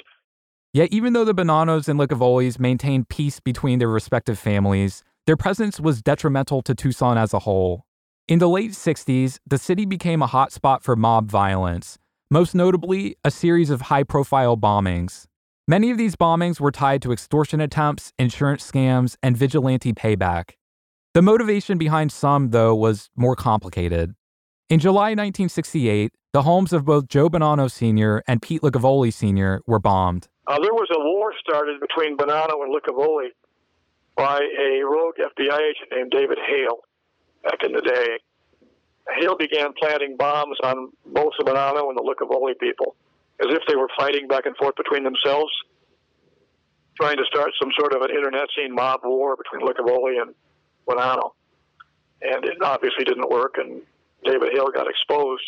Yet, 0.73 0.93
even 0.93 1.12
though 1.15 1.25
the 1.25 1.35
Bonannos 1.35 1.89
and 1.89 1.99
Licavolis 1.99 2.61
maintained 2.61 3.09
peace 3.09 3.41
between 3.41 3.81
their 3.81 3.89
respective 3.89 4.39
families, 4.39 5.03
their 5.27 5.37
presence 5.37 5.81
was 5.81 6.00
detrimental 6.00 6.62
to 6.62 6.75
Tucson 6.75 7.19
as 7.19 7.35
a 7.35 7.41
whole. 7.41 7.85
In 8.29 8.39
the 8.39 8.49
late 8.49 8.71
60s, 8.71 9.41
the 9.45 9.59
city 9.59 9.85
became 9.85 10.23
a 10.23 10.29
hotspot 10.29 10.83
for 10.83 10.95
mob 10.95 11.29
violence, 11.29 11.99
most 12.31 12.55
notably, 12.55 13.17
a 13.25 13.31
series 13.31 13.71
of 13.71 13.83
high 13.83 14.05
profile 14.05 14.57
bombings. 14.57 15.27
Many 15.67 15.91
of 15.91 15.99
these 15.99 16.15
bombings 16.15 16.61
were 16.61 16.71
tied 16.71 17.03
to 17.03 17.12
extortion 17.12 17.61
attempts, 17.61 18.12
insurance 18.19 18.69
scams, 18.69 19.17
and 19.21 19.37
vigilante 19.37 19.93
payback. 19.93 20.53
The 21.12 21.23
motivation 21.23 21.76
behind 21.76 22.12
some, 22.12 22.50
though, 22.50 22.73
was 22.75 23.11
more 23.17 23.35
complicated. 23.35 24.14
In 24.69 24.79
July 24.79 25.11
1968, 25.11 26.12
the 26.33 26.43
homes 26.43 26.73
of 26.73 26.85
both 26.85 27.09
Joe 27.09 27.29
Bonanno 27.29 27.69
Sr. 27.69 28.23
and 28.29 28.40
Pete 28.40 28.62
Licavoli 28.62 29.12
Sr. 29.12 29.61
were 29.67 29.81
bombed. 29.81 30.29
Uh, 30.47 30.61
there 30.61 30.73
was 30.73 30.88
a 30.95 31.00
war 31.00 31.33
started 31.40 31.81
between 31.81 32.17
Bonanno 32.17 32.62
and 32.62 32.73
Licavoli 32.73 33.31
by 34.14 34.38
a 34.38 34.85
rogue 34.85 35.17
FBI 35.19 35.59
agent 35.59 35.88
named 35.90 36.12
David 36.12 36.38
Hale 36.47 36.79
back 37.43 37.59
in 37.64 37.73
the 37.73 37.81
day. 37.81 38.19
Hale 39.19 39.37
began 39.37 39.73
planting 39.81 40.17
bombs 40.17 40.59
on 40.62 40.93
both 41.07 41.33
the 41.38 41.45
Bonanno 41.45 41.88
and 41.88 41.99
the 41.99 42.02
Licavoli 42.02 42.57
people 42.61 42.95
as 43.40 43.49
if 43.50 43.62
they 43.67 43.75
were 43.75 43.88
fighting 43.99 44.29
back 44.29 44.47
and 44.47 44.57
forth 44.57 44.76
between 44.76 45.02
themselves, 45.02 45.50
trying 47.00 47.17
to 47.17 47.25
start 47.25 47.50
some 47.61 47.71
sort 47.76 47.95
of 47.95 48.02
an 48.02 48.11
internecine 48.11 48.73
mob 48.73 49.00
war 49.02 49.35
between 49.35 49.67
Licavoli 49.67 50.21
and 50.21 50.35
Bonanno. 50.91 51.31
And 52.23 52.45
it 52.45 52.61
obviously 52.63 53.05
didn't 53.05 53.31
work, 53.31 53.55
and 53.57 53.81
David 54.25 54.51
Hale 54.53 54.71
got 54.75 54.87
exposed 54.89 55.45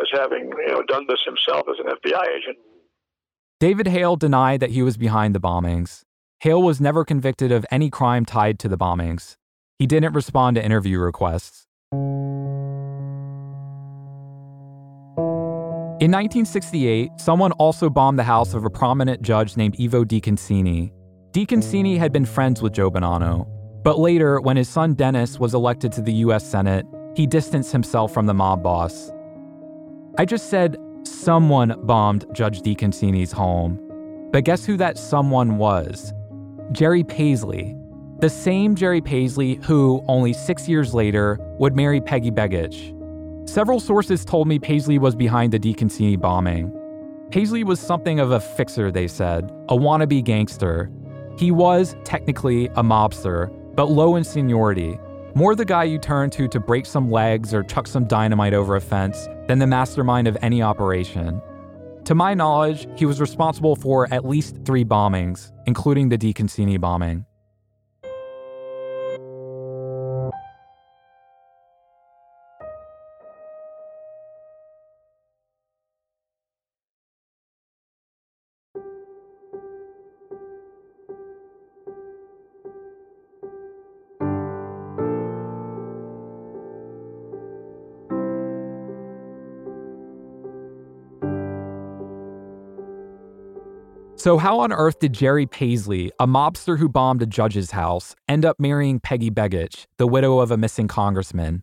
as 0.00 0.06
having 0.12 0.50
you 0.66 0.68
know, 0.68 0.82
done 0.88 1.06
this 1.08 1.18
himself 1.26 1.66
as 1.68 1.76
an 1.78 1.92
FBI 1.92 2.26
agent. 2.36 2.58
David 3.58 3.88
Hale 3.88 4.16
denied 4.16 4.60
that 4.60 4.70
he 4.70 4.82
was 4.82 4.96
behind 4.96 5.34
the 5.34 5.40
bombings. 5.40 6.02
Hale 6.40 6.62
was 6.62 6.80
never 6.80 7.04
convicted 7.04 7.52
of 7.52 7.66
any 7.70 7.90
crime 7.90 8.24
tied 8.24 8.58
to 8.60 8.68
the 8.68 8.78
bombings. 8.78 9.36
He 9.78 9.86
didn't 9.86 10.14
respond 10.14 10.56
to 10.56 10.64
interview 10.64 10.98
requests. 10.98 11.66
In 16.00 16.10
1968, 16.10 17.10
someone 17.18 17.52
also 17.52 17.90
bombed 17.90 18.18
the 18.18 18.24
house 18.24 18.54
of 18.54 18.64
a 18.64 18.70
prominent 18.70 19.20
judge 19.20 19.58
named 19.58 19.76
Ivo 19.78 20.02
DeConcini. 20.02 20.92
DeConcini 21.32 21.98
had 21.98 22.10
been 22.10 22.24
friends 22.24 22.62
with 22.62 22.72
Joe 22.72 22.90
Bonanno, 22.90 23.46
but 23.82 23.98
later, 23.98 24.40
when 24.40 24.56
his 24.56 24.68
son 24.68 24.94
Dennis 24.94 25.38
was 25.38 25.54
elected 25.54 25.92
to 25.92 26.02
the 26.02 26.12
US 26.24 26.44
Senate, 26.44 26.86
he 27.14 27.26
distanced 27.26 27.72
himself 27.72 28.12
from 28.12 28.26
the 28.26 28.34
mob 28.34 28.62
boss. 28.62 29.10
I 30.18 30.24
just 30.24 30.50
said 30.50 30.76
someone 31.04 31.74
bombed 31.84 32.26
Judge 32.32 32.62
DeConcini's 32.62 33.32
home, 33.32 33.80
but 34.32 34.44
guess 34.44 34.64
who 34.64 34.76
that 34.76 34.98
someone 34.98 35.56
was? 35.56 36.12
Jerry 36.72 37.02
Paisley, 37.02 37.76
the 38.20 38.28
same 38.28 38.74
Jerry 38.74 39.00
Paisley 39.00 39.54
who, 39.54 40.04
only 40.06 40.32
six 40.34 40.68
years 40.68 40.92
later, 40.92 41.38
would 41.58 41.74
marry 41.74 42.00
Peggy 42.00 42.30
Begich. 42.30 42.96
Several 43.48 43.80
sources 43.80 44.24
told 44.24 44.46
me 44.46 44.58
Paisley 44.58 44.98
was 44.98 45.16
behind 45.16 45.52
the 45.52 45.58
DeConcini 45.58 46.20
bombing. 46.20 46.70
Paisley 47.30 47.64
was 47.64 47.80
something 47.80 48.20
of 48.20 48.30
a 48.30 48.40
fixer, 48.40 48.90
they 48.90 49.08
said, 49.08 49.50
a 49.68 49.76
wannabe 49.76 50.22
gangster. 50.22 50.90
He 51.38 51.50
was, 51.50 51.96
technically, 52.04 52.66
a 52.66 52.82
mobster, 52.82 53.50
but 53.80 53.90
low 53.90 54.16
in 54.16 54.22
seniority, 54.22 55.00
more 55.34 55.54
the 55.54 55.64
guy 55.64 55.84
you 55.84 55.98
turn 55.98 56.28
to 56.28 56.46
to 56.46 56.60
break 56.60 56.84
some 56.84 57.10
legs 57.10 57.54
or 57.54 57.62
chuck 57.62 57.86
some 57.86 58.04
dynamite 58.04 58.52
over 58.52 58.76
a 58.76 58.80
fence 58.80 59.26
than 59.48 59.58
the 59.58 59.66
mastermind 59.66 60.28
of 60.28 60.36
any 60.42 60.60
operation. 60.60 61.40
To 62.04 62.14
my 62.14 62.34
knowledge, 62.34 62.86
he 62.94 63.06
was 63.06 63.22
responsible 63.22 63.74
for 63.74 64.06
at 64.12 64.26
least 64.26 64.54
three 64.66 64.84
bombings, 64.84 65.50
including 65.64 66.10
the 66.10 66.18
DeConcini 66.18 66.78
bombing. 66.78 67.24
So, 94.20 94.36
how 94.36 94.60
on 94.60 94.70
earth 94.70 94.98
did 94.98 95.14
Jerry 95.14 95.46
Paisley, 95.46 96.12
a 96.20 96.26
mobster 96.26 96.76
who 96.76 96.90
bombed 96.90 97.22
a 97.22 97.26
judge's 97.26 97.70
house, 97.70 98.14
end 98.28 98.44
up 98.44 98.60
marrying 98.60 99.00
Peggy 99.00 99.30
Begich, 99.30 99.86
the 99.96 100.06
widow 100.06 100.40
of 100.40 100.50
a 100.50 100.58
missing 100.58 100.88
congressman? 100.88 101.62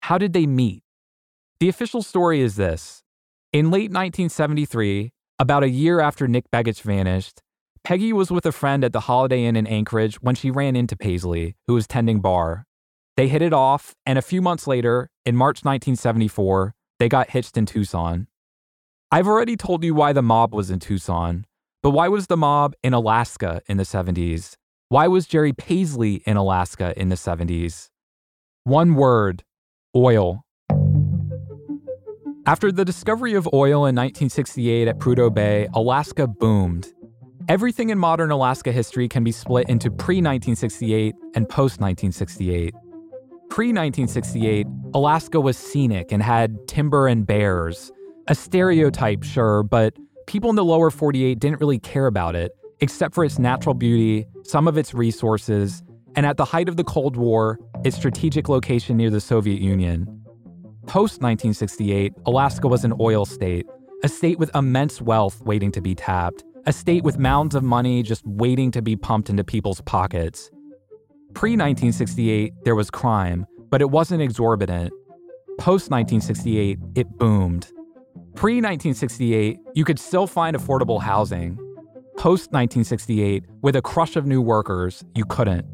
How 0.00 0.16
did 0.16 0.32
they 0.32 0.46
meet? 0.46 0.82
The 1.60 1.68
official 1.68 2.00
story 2.00 2.40
is 2.40 2.56
this 2.56 3.02
In 3.52 3.66
late 3.70 3.90
1973, 3.90 5.12
about 5.38 5.62
a 5.62 5.68
year 5.68 6.00
after 6.00 6.26
Nick 6.26 6.50
Begich 6.50 6.80
vanished, 6.80 7.42
Peggy 7.84 8.14
was 8.14 8.30
with 8.30 8.46
a 8.46 8.52
friend 8.52 8.84
at 8.84 8.94
the 8.94 9.00
Holiday 9.00 9.44
Inn 9.44 9.54
in 9.54 9.66
Anchorage 9.66 10.14
when 10.22 10.34
she 10.34 10.50
ran 10.50 10.76
into 10.76 10.96
Paisley, 10.96 11.56
who 11.66 11.74
was 11.74 11.86
tending 11.86 12.22
bar. 12.22 12.64
They 13.18 13.28
hit 13.28 13.42
it 13.42 13.52
off, 13.52 13.94
and 14.06 14.18
a 14.18 14.22
few 14.22 14.40
months 14.40 14.66
later, 14.66 15.10
in 15.26 15.36
March 15.36 15.62
1974, 15.62 16.74
they 16.98 17.10
got 17.10 17.28
hitched 17.28 17.58
in 17.58 17.66
Tucson. 17.66 18.28
I've 19.10 19.28
already 19.28 19.58
told 19.58 19.84
you 19.84 19.94
why 19.94 20.14
the 20.14 20.22
mob 20.22 20.54
was 20.54 20.70
in 20.70 20.78
Tucson. 20.78 21.44
But 21.82 21.90
why 21.90 22.08
was 22.08 22.26
the 22.26 22.36
mob 22.36 22.74
in 22.82 22.92
Alaska 22.92 23.62
in 23.68 23.76
the 23.76 23.84
70s? 23.84 24.56
Why 24.88 25.06
was 25.06 25.26
Jerry 25.26 25.52
Paisley 25.52 26.22
in 26.26 26.36
Alaska 26.36 26.92
in 26.96 27.08
the 27.08 27.14
70s? 27.14 27.90
One 28.64 28.94
word 28.94 29.44
oil. 29.94 30.44
After 32.46 32.72
the 32.72 32.84
discovery 32.84 33.34
of 33.34 33.46
oil 33.52 33.86
in 33.86 33.94
1968 33.94 34.88
at 34.88 34.98
Prudhoe 34.98 35.32
Bay, 35.32 35.68
Alaska 35.72 36.26
boomed. 36.26 36.88
Everything 37.48 37.90
in 37.90 37.98
modern 37.98 38.32
Alaska 38.32 38.72
history 38.72 39.08
can 39.08 39.22
be 39.22 39.32
split 39.32 39.68
into 39.68 39.90
pre 39.90 40.16
1968 40.16 41.14
and 41.34 41.48
post 41.48 41.80
1968. 41.80 42.74
Pre 43.50 43.66
1968, 43.68 44.66
Alaska 44.94 45.40
was 45.40 45.56
scenic 45.56 46.10
and 46.10 46.22
had 46.22 46.56
timber 46.66 47.06
and 47.06 47.26
bears. 47.26 47.92
A 48.26 48.34
stereotype, 48.34 49.22
sure, 49.22 49.62
but 49.62 49.94
people 50.28 50.50
in 50.50 50.56
the 50.56 50.64
lower 50.64 50.90
48 50.90 51.40
didn't 51.40 51.58
really 51.58 51.78
care 51.78 52.06
about 52.06 52.36
it, 52.36 52.52
except 52.80 53.14
for 53.14 53.24
its 53.24 53.38
natural 53.38 53.74
beauty, 53.74 54.26
some 54.44 54.68
of 54.68 54.76
its 54.76 54.92
resources, 54.92 55.82
and 56.14 56.26
at 56.26 56.36
the 56.36 56.44
height 56.44 56.68
of 56.68 56.76
the 56.76 56.84
Cold 56.84 57.16
War, 57.16 57.58
its 57.82 57.96
strategic 57.96 58.48
location 58.48 58.98
near 58.98 59.08
the 59.08 59.22
Soviet 59.22 59.60
Union. 59.60 60.04
Post 60.86 61.22
1968, 61.22 62.12
Alaska 62.26 62.68
was 62.68 62.84
an 62.84 62.92
oil 63.00 63.24
state, 63.24 63.66
a 64.04 64.08
state 64.08 64.38
with 64.38 64.54
immense 64.54 65.00
wealth 65.00 65.40
waiting 65.42 65.72
to 65.72 65.80
be 65.80 65.94
tapped, 65.94 66.44
a 66.66 66.72
state 66.74 67.04
with 67.04 67.18
mounds 67.18 67.54
of 67.54 67.62
money 67.62 68.02
just 68.02 68.26
waiting 68.26 68.70
to 68.72 68.82
be 68.82 68.96
pumped 68.96 69.30
into 69.30 69.42
people's 69.42 69.80
pockets. 69.80 70.50
Pre 71.32 71.52
1968, 71.52 72.52
there 72.64 72.74
was 72.74 72.90
crime, 72.90 73.46
but 73.70 73.80
it 73.80 73.90
wasn't 73.90 74.20
exorbitant. 74.20 74.92
Post 75.58 75.90
1968, 75.90 76.78
it 76.96 77.08
boomed. 77.16 77.72
Pre 78.38 78.52
1968, 78.58 79.58
you 79.74 79.84
could 79.84 79.98
still 79.98 80.28
find 80.28 80.56
affordable 80.56 81.02
housing. 81.02 81.56
Post 82.16 82.52
1968, 82.52 83.42
with 83.62 83.74
a 83.74 83.82
crush 83.82 84.14
of 84.14 84.26
new 84.26 84.40
workers, 84.40 85.02
you 85.16 85.24
couldn't. 85.24 85.66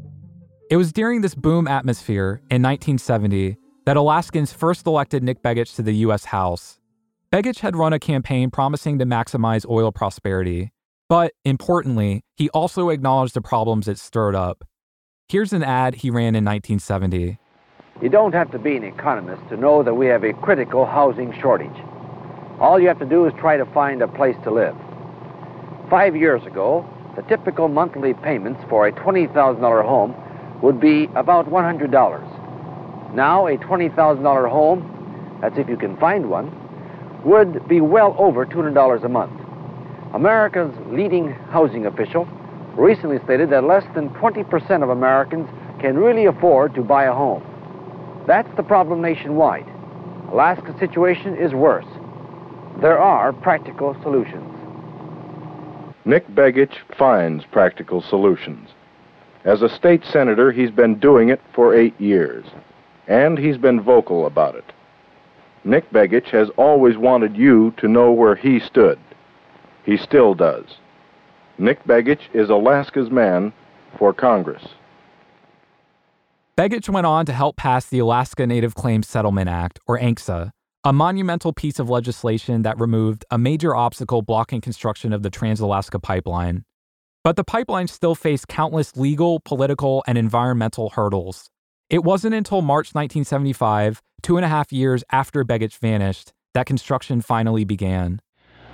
It 0.71 0.77
was 0.77 0.91
during 0.91 1.21
this 1.21 1.35
boom 1.35 1.67
atmosphere 1.67 2.41
in 2.49 2.63
1970 2.63 3.55
that 3.85 3.97
Alaskans 3.97 4.51
first 4.51 4.87
elected 4.87 5.21
Nick 5.21 5.43
Begich 5.43 5.75
to 5.75 5.83
the 5.83 5.93
U.S. 6.07 6.25
House. 6.25 6.79
Begich 7.31 7.59
had 7.59 7.75
run 7.75 7.93
a 7.93 7.99
campaign 7.99 8.49
promising 8.49 8.97
to 8.97 9.05
maximize 9.05 9.69
oil 9.69 9.91
prosperity, 9.91 10.71
but 11.07 11.33
importantly, 11.43 12.23
he 12.35 12.49
also 12.49 12.89
acknowledged 12.89 13.35
the 13.35 13.43
problems 13.43 13.87
it 13.87 13.99
stirred 13.99 14.33
up. 14.33 14.63
Here's 15.29 15.53
an 15.53 15.61
ad 15.61 15.93
he 15.93 16.09
ran 16.09 16.33
in 16.33 16.43
1970. 16.43 17.37
You 18.01 18.09
don't 18.09 18.33
have 18.33 18.49
to 18.53 18.57
be 18.57 18.75
an 18.75 18.83
economist 18.83 19.47
to 19.49 19.55
know 19.55 19.83
that 19.83 19.93
we 19.93 20.07
have 20.07 20.23
a 20.23 20.33
critical 20.33 20.87
housing 20.87 21.31
shortage. 21.39 21.77
All 22.59 22.79
you 22.79 22.87
have 22.87 22.99
to 22.99 23.05
do 23.05 23.25
is 23.25 23.33
try 23.37 23.57
to 23.57 23.65
find 23.65 24.01
a 24.01 24.07
place 24.07 24.35
to 24.43 24.51
live. 24.51 24.75
Five 25.89 26.15
years 26.15 26.45
ago, 26.45 26.87
the 27.15 27.21
typical 27.23 27.67
monthly 27.67 28.13
payments 28.13 28.61
for 28.69 28.87
a 28.87 28.91
$20,000 28.93 29.85
home 29.85 30.15
would 30.61 30.79
be 30.79 31.09
about 31.15 31.47
$100. 31.47 33.13
Now, 33.13 33.47
a 33.47 33.57
$20,000 33.57 34.49
home, 34.49 35.37
that's 35.41 35.57
if 35.57 35.67
you 35.67 35.77
can 35.77 35.97
find 35.97 36.29
one, 36.29 36.51
would 37.25 37.67
be 37.67 37.81
well 37.81 38.15
over 38.17 38.45
$200 38.45 39.03
a 39.03 39.09
month. 39.09 39.41
America's 40.13 40.73
leading 40.87 41.33
housing 41.51 41.85
official 41.85 42.25
recently 42.77 43.19
stated 43.25 43.49
that 43.49 43.63
less 43.63 43.83
than 43.95 44.09
20% 44.11 44.83
of 44.83 44.89
Americans 44.89 45.47
can 45.79 45.97
really 45.97 46.25
afford 46.25 46.73
to 46.75 46.81
buy 46.81 47.05
a 47.05 47.13
home. 47.13 47.43
That's 48.27 48.49
the 48.55 48.63
problem 48.63 49.01
nationwide. 49.01 49.67
Alaska's 50.31 50.79
situation 50.79 51.35
is 51.35 51.53
worse. 51.53 51.85
There 52.81 52.99
are 52.99 53.31
practical 53.31 53.95
solutions. 54.03 54.51
Nick 56.03 56.27
Begich 56.29 56.75
finds 56.97 57.45
practical 57.45 58.01
solutions. 58.01 58.69
As 59.43 59.61
a 59.61 59.69
state 59.69 60.03
senator, 60.03 60.51
he's 60.51 60.71
been 60.71 60.99
doing 60.99 61.29
it 61.29 61.41
for 61.53 61.73
eight 61.73 61.99
years, 61.99 62.45
and 63.07 63.37
he's 63.37 63.57
been 63.57 63.81
vocal 63.81 64.25
about 64.25 64.55
it. 64.55 64.71
Nick 65.63 65.89
Begich 65.91 66.27
has 66.27 66.49
always 66.57 66.97
wanted 66.97 67.35
you 67.35 67.73
to 67.77 67.87
know 67.87 68.11
where 68.11 68.35
he 68.35 68.59
stood. 68.59 68.99
He 69.83 69.97
still 69.97 70.35
does. 70.35 70.65
Nick 71.57 71.83
Begich 71.85 72.21
is 72.33 72.49
Alaska's 72.49 73.09
man 73.09 73.53
for 73.97 74.13
Congress. 74.13 74.63
Begich 76.57 76.89
went 76.89 77.07
on 77.07 77.25
to 77.25 77.33
help 77.33 77.55
pass 77.55 77.85
the 77.85 77.99
Alaska 77.99 78.45
Native 78.45 78.75
Claims 78.75 79.07
Settlement 79.07 79.49
Act, 79.49 79.79
or 79.87 79.99
ANCSA, 79.99 80.51
a 80.85 80.93
monumental 80.93 81.51
piece 81.51 81.79
of 81.79 81.89
legislation 81.89 82.61
that 82.61 82.79
removed 82.79 83.25
a 83.31 83.39
major 83.39 83.75
obstacle 83.75 84.21
blocking 84.21 84.61
construction 84.61 85.11
of 85.11 85.23
the 85.23 85.31
Trans 85.31 85.59
Alaska 85.59 85.97
Pipeline. 85.97 86.63
But 87.23 87.37
the 87.37 87.43
pipeline 87.43 87.87
still 87.87 88.13
faced 88.13 88.47
countless 88.47 88.95
legal, 88.95 89.39
political, 89.39 90.03
and 90.05 90.15
environmental 90.15 90.91
hurdles. 90.91 91.49
It 91.89 92.03
wasn't 92.03 92.35
until 92.35 92.61
March 92.61 92.93
1975, 92.93 94.03
two 94.21 94.37
and 94.37 94.45
a 94.45 94.47
half 94.47 94.71
years 94.71 95.03
after 95.11 95.43
Begich 95.43 95.79
vanished, 95.79 96.33
that 96.53 96.67
construction 96.67 97.19
finally 97.19 97.65
began. 97.65 98.21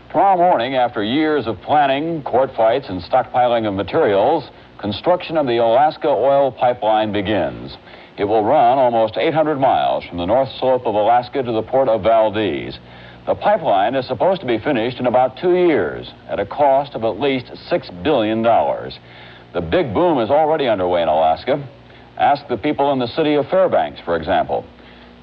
Tomorrow 0.10 0.36
morning, 0.36 0.76
after 0.76 1.02
years 1.02 1.48
of 1.48 1.62
planning, 1.62 2.24
court 2.24 2.50
fights, 2.58 2.88
and 2.90 3.02
stockpiling 3.04 3.66
of 3.66 3.74
materials, 3.74 4.44
construction 4.82 5.38
of 5.38 5.48
the 5.48 5.60
Alaska 5.60 6.10
oil 6.10 6.52
pipeline 6.52 7.14
begins. 7.14 7.78
It 8.22 8.28
will 8.28 8.44
run 8.44 8.78
almost 8.78 9.18
800 9.18 9.60
miles 9.60 10.04
from 10.06 10.20
the 10.20 10.28
north 10.28 10.50
slope 10.60 10.86
of 10.86 10.94
Alaska 10.94 11.42
to 11.42 11.52
the 11.52 11.64
port 11.64 11.90
of 11.90 12.04
Valdez. 12.04 12.78
The 13.26 13.34
pipeline 13.34 13.96
is 13.96 14.06
supposed 14.06 14.42
to 14.42 14.46
be 14.48 14.60
finished 14.60 15.00
in 15.00 15.08
about 15.08 15.38
two 15.38 15.56
years 15.56 16.08
at 16.30 16.40
a 16.40 16.46
cost 16.46 16.94
of 16.94 17.04
at 17.04 17.20
least 17.20 17.48
$6 17.48 18.04
billion. 18.04 18.44
The 18.44 19.62
big 19.62 19.96
boom 19.96 20.20
is 20.20 20.30
already 20.30 20.68
underway 20.68 21.02
in 21.02 21.08
Alaska. 21.08 21.68
Ask 22.16 22.48
the 22.48 22.58
people 22.58 22.92
in 22.94 23.00
the 23.00 23.08
city 23.08 23.34
of 23.34 23.48
Fairbanks, 23.48 24.00
for 24.06 24.16
example. 24.16 24.66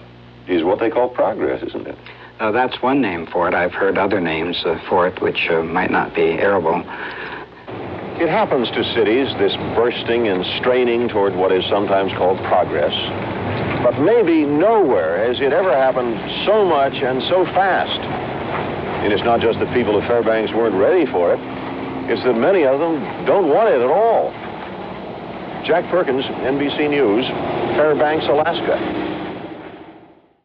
is 0.49 0.65
what 0.65 0.79
they 0.79 0.91
call 0.91 1.09
progress, 1.09 1.63
isn't 1.63 1.87
it? 1.87 1.97
Uh, 2.41 2.51
that's 2.51 2.81
one 2.83 3.01
name 3.01 3.27
for 3.27 3.49
it. 3.49 3.55
I've 3.55 3.73
heard 3.73 3.99
other 3.99 4.21
names 4.21 4.63
uh, 4.65 4.81
for 4.89 5.07
it 5.07 5.21
which 5.21 5.49
uh, 5.51 5.63
might 5.63 5.91
not 5.91 6.15
be 6.15 6.41
arable. 6.41 6.83
It 8.21 8.29
happens 8.29 8.69
to 8.71 8.85
cities, 8.95 9.29
this 9.39 9.55
bursting 9.77 10.29
and 10.29 10.45
straining 10.61 11.09
toward 11.09 11.35
what 11.37 11.53
is 11.53 11.65
sometimes 11.69 12.13
called 12.13 12.39
progress. 12.45 12.93
But 13.83 13.99
maybe 14.01 14.45
nowhere 14.45 15.27
has 15.27 15.41
it 15.41 15.53
ever 15.53 15.73
happened 15.73 16.17
so 16.45 16.65
much 16.65 16.95
and 16.95 17.23
so 17.25 17.45
fast. 17.53 18.01
And 19.05 19.13
it's 19.13 19.25
not 19.25 19.41
just 19.41 19.59
that 19.59 19.73
people 19.73 19.97
of 19.97 20.05
Fairbanks 20.05 20.53
weren't 20.53 20.77
ready 20.77 21.07
for 21.11 21.33
it, 21.33 21.41
it's 22.13 22.23
that 22.25 22.37
many 22.37 22.65
of 22.65 22.81
them 22.81 23.01
don't 23.25 23.49
want 23.49 23.69
it 23.69 23.81
at 23.81 23.89
all. 23.89 24.33
Jack 25.65 25.89
Perkins, 25.91 26.25
NBC 26.25 26.91
News, 26.91 27.25
Fairbanks, 27.81 28.27
Alaska. 28.29 28.77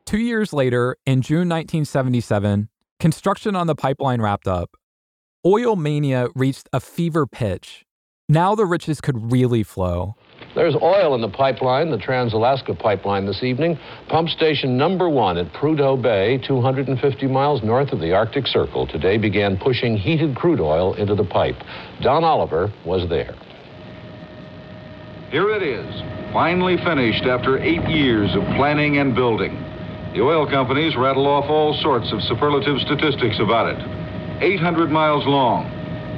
Two 0.05 0.19
years 0.19 0.53
later, 0.53 0.95
in 1.05 1.21
June 1.21 1.49
1977, 1.49 2.69
construction 3.01 3.57
on 3.57 3.67
the 3.67 3.75
pipeline 3.75 4.21
wrapped 4.21 4.47
up. 4.47 4.77
Oil 5.45 5.75
mania 5.75 6.29
reached 6.33 6.69
a 6.71 6.79
fever 6.79 7.27
pitch. 7.27 7.83
Now 8.29 8.55
the 8.55 8.65
riches 8.65 9.01
could 9.01 9.33
really 9.33 9.63
flow. 9.63 10.15
There's 10.55 10.75
oil 10.81 11.13
in 11.13 11.19
the 11.19 11.27
pipeline, 11.27 11.91
the 11.91 11.97
Trans 11.97 12.31
Alaska 12.33 12.73
Pipeline, 12.73 13.25
this 13.25 13.43
evening. 13.43 13.77
Pump 14.07 14.29
station 14.29 14.77
number 14.77 15.09
one 15.09 15.37
at 15.37 15.51
Prudhoe 15.51 16.01
Bay, 16.01 16.37
250 16.47 17.27
miles 17.27 17.61
north 17.63 17.91
of 17.91 17.99
the 17.99 18.13
Arctic 18.13 18.47
Circle, 18.47 18.87
today 18.87 19.17
began 19.17 19.57
pushing 19.57 19.97
heated 19.97 20.37
crude 20.37 20.61
oil 20.61 20.93
into 20.93 21.15
the 21.15 21.25
pipe. 21.25 21.57
Don 22.01 22.23
Oliver 22.23 22.71
was 22.85 23.09
there. 23.09 23.35
Here 25.35 25.49
it 25.49 25.63
is, 25.63 26.01
finally 26.31 26.77
finished 26.77 27.25
after 27.25 27.59
eight 27.59 27.83
years 27.89 28.33
of 28.35 28.41
planning 28.55 28.99
and 28.99 29.13
building. 29.13 29.51
The 30.13 30.21
oil 30.21 30.49
companies 30.49 30.95
rattle 30.95 31.27
off 31.27 31.49
all 31.49 31.73
sorts 31.81 32.09
of 32.13 32.21
superlative 32.21 32.79
statistics 32.79 33.37
about 33.41 33.67
it. 33.67 34.41
800 34.41 34.89
miles 34.89 35.27
long, 35.27 35.67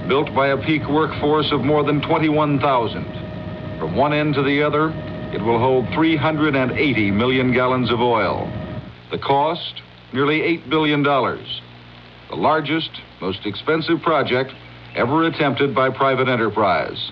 built 0.07 0.31
by 0.35 0.49
a 0.49 0.63
peak 0.63 0.87
workforce 0.87 1.51
of 1.51 1.61
more 1.61 1.83
than 1.83 1.99
21,000. 1.99 3.79
From 3.79 3.95
one 3.95 4.13
end 4.13 4.35
to 4.35 4.43
the 4.43 4.61
other, 4.61 4.91
it 5.33 5.41
will 5.41 5.57
hold 5.57 5.87
380 5.95 7.09
million 7.09 7.51
gallons 7.51 7.91
of 7.91 7.99
oil. 7.99 8.45
The 9.09 9.17
cost, 9.17 9.81
nearly 10.13 10.41
$8 10.41 10.69
billion. 10.69 11.01
The 11.01 12.35
largest, 12.35 12.91
most 13.19 13.47
expensive 13.47 13.99
project 14.03 14.53
ever 14.93 15.23
attempted 15.23 15.73
by 15.73 15.89
private 15.89 16.27
enterprise. 16.27 17.11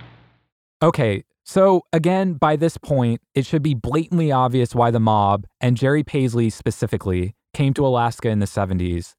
Okay, 0.84 1.24
so 1.46 1.84
again, 1.94 2.34
by 2.34 2.56
this 2.56 2.78
point, 2.78 3.22
it 3.36 3.46
should 3.46 3.62
be 3.62 3.76
blatantly 3.76 4.32
obvious 4.32 4.74
why 4.74 4.90
the 4.90 5.00
mob, 5.00 5.46
and 5.62 5.78
Jerry 5.78 6.04
Paisley 6.04 6.50
specifically, 6.50 7.36
came 7.54 7.74
to 7.76 7.86
Alaska 7.86 8.30
in 8.30 8.40
the 8.40 8.48
70s. 8.48 9.14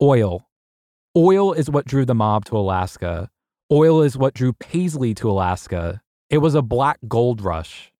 Oil. 0.00 0.46
Oil 1.16 1.54
is 1.54 1.70
what 1.70 1.86
drew 1.86 2.04
the 2.04 2.14
mob 2.14 2.44
to 2.46 2.56
Alaska. 2.58 3.30
Oil 3.72 4.02
is 4.02 4.16
what 4.16 4.34
drew 4.34 4.52
Paisley 4.52 5.14
to 5.14 5.30
Alaska. 5.30 6.02
It 6.28 6.38
was 6.38 6.54
a 6.54 6.60
black 6.60 6.98
gold 7.08 7.40
rush. 7.40 7.92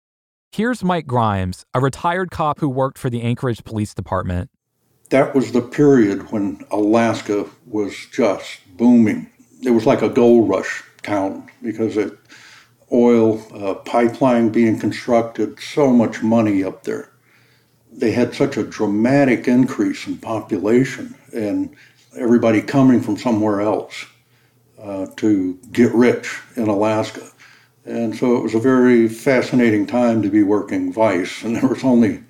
Here's 0.53 0.85
Mike 0.85 1.07
Grimes, 1.07 1.65
a 1.73 1.81
retired 1.81 2.31
cop 2.31 2.61
who 2.61 2.69
worked 2.69 2.99
for 2.99 3.09
the 3.09 3.23
Anchorage 3.23 3.65
Police 3.65 3.95
Department. 3.95 4.51
That 5.09 5.35
was 5.35 5.53
the 5.53 5.63
period 5.63 6.31
when 6.31 6.65
Alaska 6.71 7.47
was 7.67 7.95
just 8.13 8.61
booming. 8.77 9.31
It 9.63 9.71
was 9.71 9.87
like 9.87 10.03
a 10.03 10.09
gold 10.11 10.51
rush 10.51 10.85
town 11.03 11.49
because 11.63 11.97
it 11.97 12.17
oil 12.93 13.43
uh, 13.55 13.75
pipeline 13.75 14.51
being 14.51 14.79
constructed, 14.79 15.59
so 15.61 15.93
much 15.93 16.23
money 16.23 16.63
up 16.63 16.85
there. 16.85 17.11
They 17.93 18.13
had 18.13 18.35
such 18.35 18.57
a 18.57 18.65
dramatic 18.65 19.47
increase 19.47 20.07
in 20.07 20.19
population 20.19 21.15
and 21.33 21.75
everybody 22.17 22.61
coming 22.61 23.01
from 23.01 23.17
somewhere 23.17 23.61
else 23.61 24.07
uh, 24.81 25.07
to 25.17 25.55
get 25.73 25.93
rich 25.95 26.41
in 26.57 26.69
Alaska. 26.69 27.29
And 27.85 28.17
so 28.17 28.37
it 28.37 28.43
was 28.43 28.55
a 28.55 28.61
very 28.61 29.09
fascinating 29.09 29.87
time 29.87 30.23
to 30.23 30.29
be 30.29 30.43
working 30.43 30.93
Vice. 30.93 31.43
And 31.43 31.57
there 31.57 31.69
was 31.69 31.85
only 31.85 32.23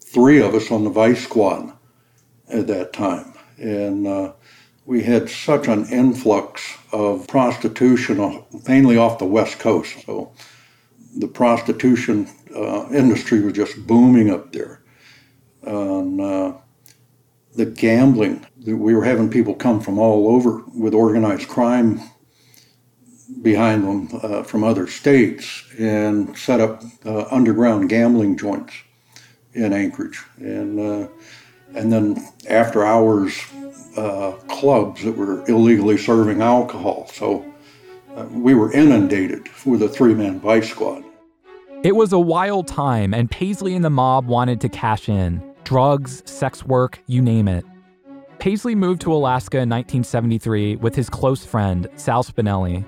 three 0.00 0.40
of 0.40 0.54
us 0.54 0.70
on 0.70 0.84
the 0.84 0.90
Vice 0.90 1.22
squad 1.22 1.72
at 2.48 2.66
that 2.66 2.92
time. 2.92 3.32
And 3.58 4.06
uh, 4.06 4.32
we 4.88 5.02
had 5.02 5.28
such 5.28 5.68
an 5.68 5.86
influx 5.90 6.78
of 6.92 7.28
prostitution, 7.28 8.42
mainly 8.66 8.96
off 8.96 9.18
the 9.18 9.26
West 9.26 9.58
Coast. 9.58 9.94
So 10.06 10.32
the 11.18 11.28
prostitution 11.28 12.26
uh, 12.56 12.88
industry 12.88 13.42
was 13.42 13.52
just 13.52 13.86
booming 13.86 14.30
up 14.30 14.50
there. 14.50 14.80
And 15.62 16.18
uh, 16.18 16.54
the 17.54 17.66
gambling, 17.66 18.46
we 18.64 18.94
were 18.94 19.04
having 19.04 19.28
people 19.28 19.54
come 19.54 19.78
from 19.78 19.98
all 19.98 20.26
over 20.34 20.62
with 20.74 20.94
organized 20.94 21.48
crime 21.48 22.00
behind 23.42 23.84
them 23.84 24.08
uh, 24.22 24.42
from 24.42 24.64
other 24.64 24.86
states 24.86 25.64
and 25.78 26.34
set 26.34 26.60
up 26.60 26.82
uh, 27.04 27.26
underground 27.30 27.90
gambling 27.90 28.38
joints 28.38 28.72
in 29.52 29.74
Anchorage, 29.74 30.22
and 30.38 30.80
uh, 30.80 31.08
and 31.74 31.92
then 31.92 32.26
after 32.48 32.86
hours 32.86 33.34
uh, 33.98 34.32
clubs 34.48 35.02
that 35.04 35.16
were 35.16 35.44
illegally 35.48 35.98
serving 35.98 36.40
alcohol. 36.40 37.08
So 37.12 37.44
uh, 38.16 38.26
we 38.30 38.54
were 38.54 38.72
inundated 38.72 39.48
with 39.66 39.82
a 39.82 39.88
three-man 39.88 40.40
vice 40.40 40.70
squad. 40.70 41.04
It 41.82 41.94
was 41.94 42.12
a 42.12 42.18
wild 42.18 42.66
time, 42.66 43.14
and 43.14 43.30
Paisley 43.30 43.74
and 43.74 43.84
the 43.84 43.90
mob 43.90 44.26
wanted 44.26 44.60
to 44.62 44.68
cash 44.68 45.08
in 45.08 45.42
drugs, 45.64 46.22
sex 46.24 46.64
work, 46.64 46.98
you 47.06 47.20
name 47.20 47.46
it. 47.46 47.64
Paisley 48.38 48.74
moved 48.74 49.02
to 49.02 49.12
Alaska 49.12 49.58
in 49.58 49.68
1973 49.68 50.76
with 50.76 50.94
his 50.94 51.10
close 51.10 51.44
friend, 51.44 51.88
Sal 51.96 52.24
Spinelli. 52.24 52.84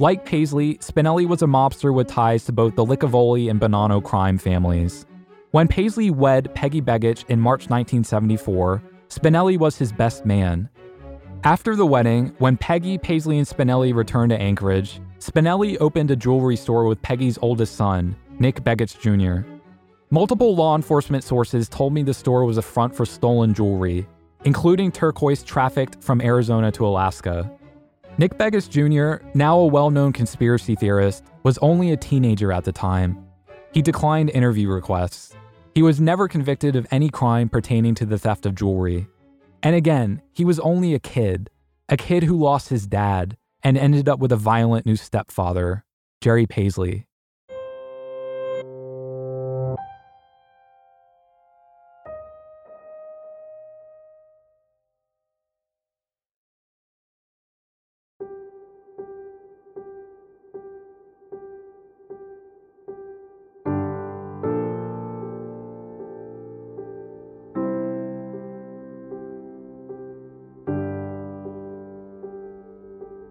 Like 0.00 0.24
Paisley, 0.24 0.76
Spinelli 0.78 1.26
was 1.26 1.42
a 1.42 1.46
mobster 1.46 1.94
with 1.94 2.08
ties 2.08 2.44
to 2.46 2.52
both 2.52 2.74
the 2.74 2.84
Licavoli 2.84 3.48
and 3.48 3.60
Bonanno 3.60 4.02
crime 4.02 4.38
families. 4.38 5.06
When 5.52 5.68
Paisley 5.68 6.10
wed 6.10 6.52
Peggy 6.54 6.82
Begich 6.82 7.24
in 7.28 7.40
March 7.40 7.70
1974, 7.70 8.82
Spinelli 9.08 9.58
was 9.58 9.76
his 9.76 9.92
best 9.92 10.26
man. 10.26 10.68
After 11.44 11.76
the 11.76 11.86
wedding, 11.86 12.34
when 12.38 12.56
Peggy, 12.56 12.98
Paisley, 12.98 13.38
and 13.38 13.46
Spinelli 13.46 13.94
returned 13.94 14.30
to 14.30 14.40
Anchorage, 14.40 15.00
Spinelli 15.18 15.76
opened 15.80 16.10
a 16.10 16.16
jewelry 16.16 16.56
store 16.56 16.86
with 16.86 17.02
Peggy's 17.02 17.38
oldest 17.40 17.76
son, 17.76 18.16
Nick 18.38 18.62
Begich 18.64 18.98
Jr. 18.98 19.48
Multiple 20.10 20.56
law 20.56 20.74
enforcement 20.74 21.22
sources 21.22 21.68
told 21.68 21.92
me 21.92 22.02
the 22.02 22.14
store 22.14 22.44
was 22.44 22.58
a 22.58 22.62
front 22.62 22.94
for 22.94 23.06
stolen 23.06 23.54
jewelry, 23.54 24.08
including 24.44 24.90
turquoise 24.90 25.42
trafficked 25.42 26.02
from 26.02 26.20
Arizona 26.20 26.72
to 26.72 26.86
Alaska. 26.86 27.50
Nick 28.18 28.38
Begich 28.38 28.70
Jr., 28.70 29.24
now 29.34 29.58
a 29.58 29.66
well 29.66 29.90
known 29.90 30.12
conspiracy 30.12 30.74
theorist, 30.74 31.24
was 31.42 31.58
only 31.58 31.92
a 31.92 31.96
teenager 31.96 32.50
at 32.50 32.64
the 32.64 32.72
time. 32.72 33.24
He 33.72 33.82
declined 33.82 34.30
interview 34.30 34.68
requests. 34.68 35.35
He 35.76 35.82
was 35.82 36.00
never 36.00 36.26
convicted 36.26 36.74
of 36.74 36.86
any 36.90 37.10
crime 37.10 37.50
pertaining 37.50 37.94
to 37.96 38.06
the 38.06 38.18
theft 38.18 38.46
of 38.46 38.54
jewelry. 38.54 39.08
And 39.62 39.76
again, 39.76 40.22
he 40.32 40.42
was 40.42 40.58
only 40.60 40.94
a 40.94 40.98
kid, 40.98 41.50
a 41.90 41.98
kid 41.98 42.22
who 42.22 42.34
lost 42.34 42.70
his 42.70 42.86
dad 42.86 43.36
and 43.62 43.76
ended 43.76 44.08
up 44.08 44.18
with 44.18 44.32
a 44.32 44.38
violent 44.38 44.86
new 44.86 44.96
stepfather, 44.96 45.84
Jerry 46.22 46.46
Paisley. 46.46 47.06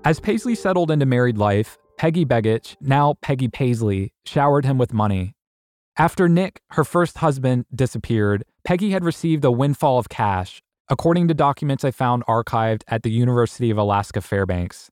As 0.06 0.20
Paisley 0.20 0.54
settled 0.54 0.92
into 0.92 1.08
married 1.08 1.40
life, 1.40 1.80
Peggy 1.98 2.26
Begich, 2.26 2.76
now 2.80 3.16
Peggy 3.24 3.48
Paisley, 3.48 4.14
showered 4.24 4.64
him 4.64 4.78
with 4.78 4.94
money. 4.94 5.34
After 5.98 6.30
Nick, 6.30 6.62
her 6.74 6.84
first 6.84 7.18
husband, 7.18 7.66
disappeared, 7.74 8.44
Peggy 8.64 8.92
had 8.92 9.04
received 9.04 9.44
a 9.44 9.52
windfall 9.52 9.98
of 9.98 10.08
cash, 10.08 10.62
according 10.90 11.28
to 11.30 11.34
documents 11.34 11.84
I 11.84 11.90
found 11.90 12.24
archived 12.28 12.84
at 12.88 13.02
the 13.02 13.10
University 13.10 13.72
of 13.72 13.80
Alaska 13.80 14.22
Fairbanks. 14.22 14.92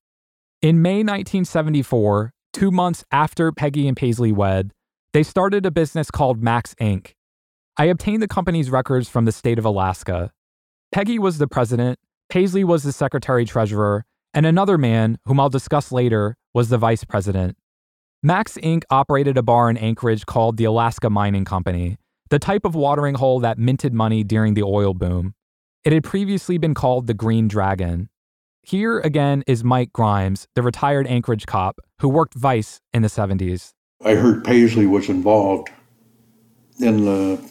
In 0.62 0.80
May 0.80 0.98
1974, 0.98 2.32
two 2.52 2.70
months 2.70 3.04
after 3.10 3.52
Peggy 3.52 3.86
and 3.86 3.96
Paisley 3.96 4.32
wed, 4.32 4.72
they 5.12 5.22
started 5.22 5.66
a 5.66 5.70
business 5.70 6.10
called 6.10 6.42
Max 6.42 6.74
Inc. 6.80 7.12
I 7.76 7.86
obtained 7.86 8.22
the 8.22 8.28
company's 8.28 8.70
records 8.70 9.08
from 9.08 9.24
the 9.26 9.32
state 9.32 9.58
of 9.58 9.64
Alaska. 9.64 10.30
Peggy 10.92 11.18
was 11.18 11.38
the 11.38 11.48
president, 11.48 11.98
Paisley 12.30 12.64
was 12.64 12.82
the 12.82 12.92
secretary 12.92 13.44
treasurer, 13.44 14.04
and 14.32 14.46
another 14.46 14.78
man, 14.78 15.18
whom 15.26 15.38
I'll 15.38 15.50
discuss 15.50 15.92
later, 15.92 16.36
was 16.54 16.70
the 16.70 16.78
vice 16.78 17.04
president. 17.04 17.56
Max 18.24 18.56
Inc. 18.62 18.84
operated 18.88 19.36
a 19.36 19.42
bar 19.42 19.68
in 19.68 19.76
Anchorage 19.76 20.26
called 20.26 20.56
the 20.56 20.62
Alaska 20.62 21.10
Mining 21.10 21.44
Company, 21.44 21.98
the 22.30 22.38
type 22.38 22.64
of 22.64 22.76
watering 22.76 23.16
hole 23.16 23.40
that 23.40 23.58
minted 23.58 23.92
money 23.92 24.22
during 24.22 24.54
the 24.54 24.62
oil 24.62 24.94
boom. 24.94 25.34
It 25.82 25.92
had 25.92 26.04
previously 26.04 26.56
been 26.56 26.72
called 26.72 27.08
the 27.08 27.14
Green 27.14 27.48
Dragon. 27.48 28.10
Here 28.62 29.00
again 29.00 29.42
is 29.48 29.64
Mike 29.64 29.92
Grimes, 29.92 30.46
the 30.54 30.62
retired 30.62 31.08
Anchorage 31.08 31.46
cop 31.46 31.80
who 31.98 32.08
worked 32.08 32.34
Vice 32.34 32.80
in 32.94 33.02
the 33.02 33.08
70s. 33.08 33.72
I 34.04 34.14
heard 34.14 34.44
Paisley 34.44 34.86
was 34.86 35.08
involved 35.08 35.70
in 36.78 37.04
the, 37.04 37.44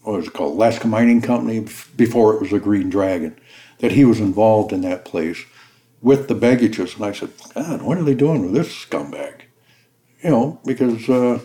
what 0.00 0.16
was 0.16 0.28
it 0.28 0.32
called, 0.32 0.54
Alaska 0.54 0.88
Mining 0.88 1.20
Company 1.20 1.66
before 1.94 2.34
it 2.34 2.40
was 2.40 2.52
the 2.52 2.58
Green 2.58 2.88
Dragon, 2.88 3.38
that 3.80 3.92
he 3.92 4.06
was 4.06 4.18
involved 4.18 4.72
in 4.72 4.80
that 4.80 5.04
place 5.04 5.44
with 6.00 6.26
the 6.26 6.34
Begiches. 6.34 6.96
And 6.96 7.04
I 7.04 7.12
said, 7.12 7.32
God, 7.52 7.82
what 7.82 7.98
are 7.98 8.02
they 8.02 8.14
doing 8.14 8.40
with 8.40 8.54
this 8.54 8.74
scumbag? 8.74 9.42
You 10.22 10.30
know, 10.30 10.60
because, 10.64 11.08
uh, 11.08 11.38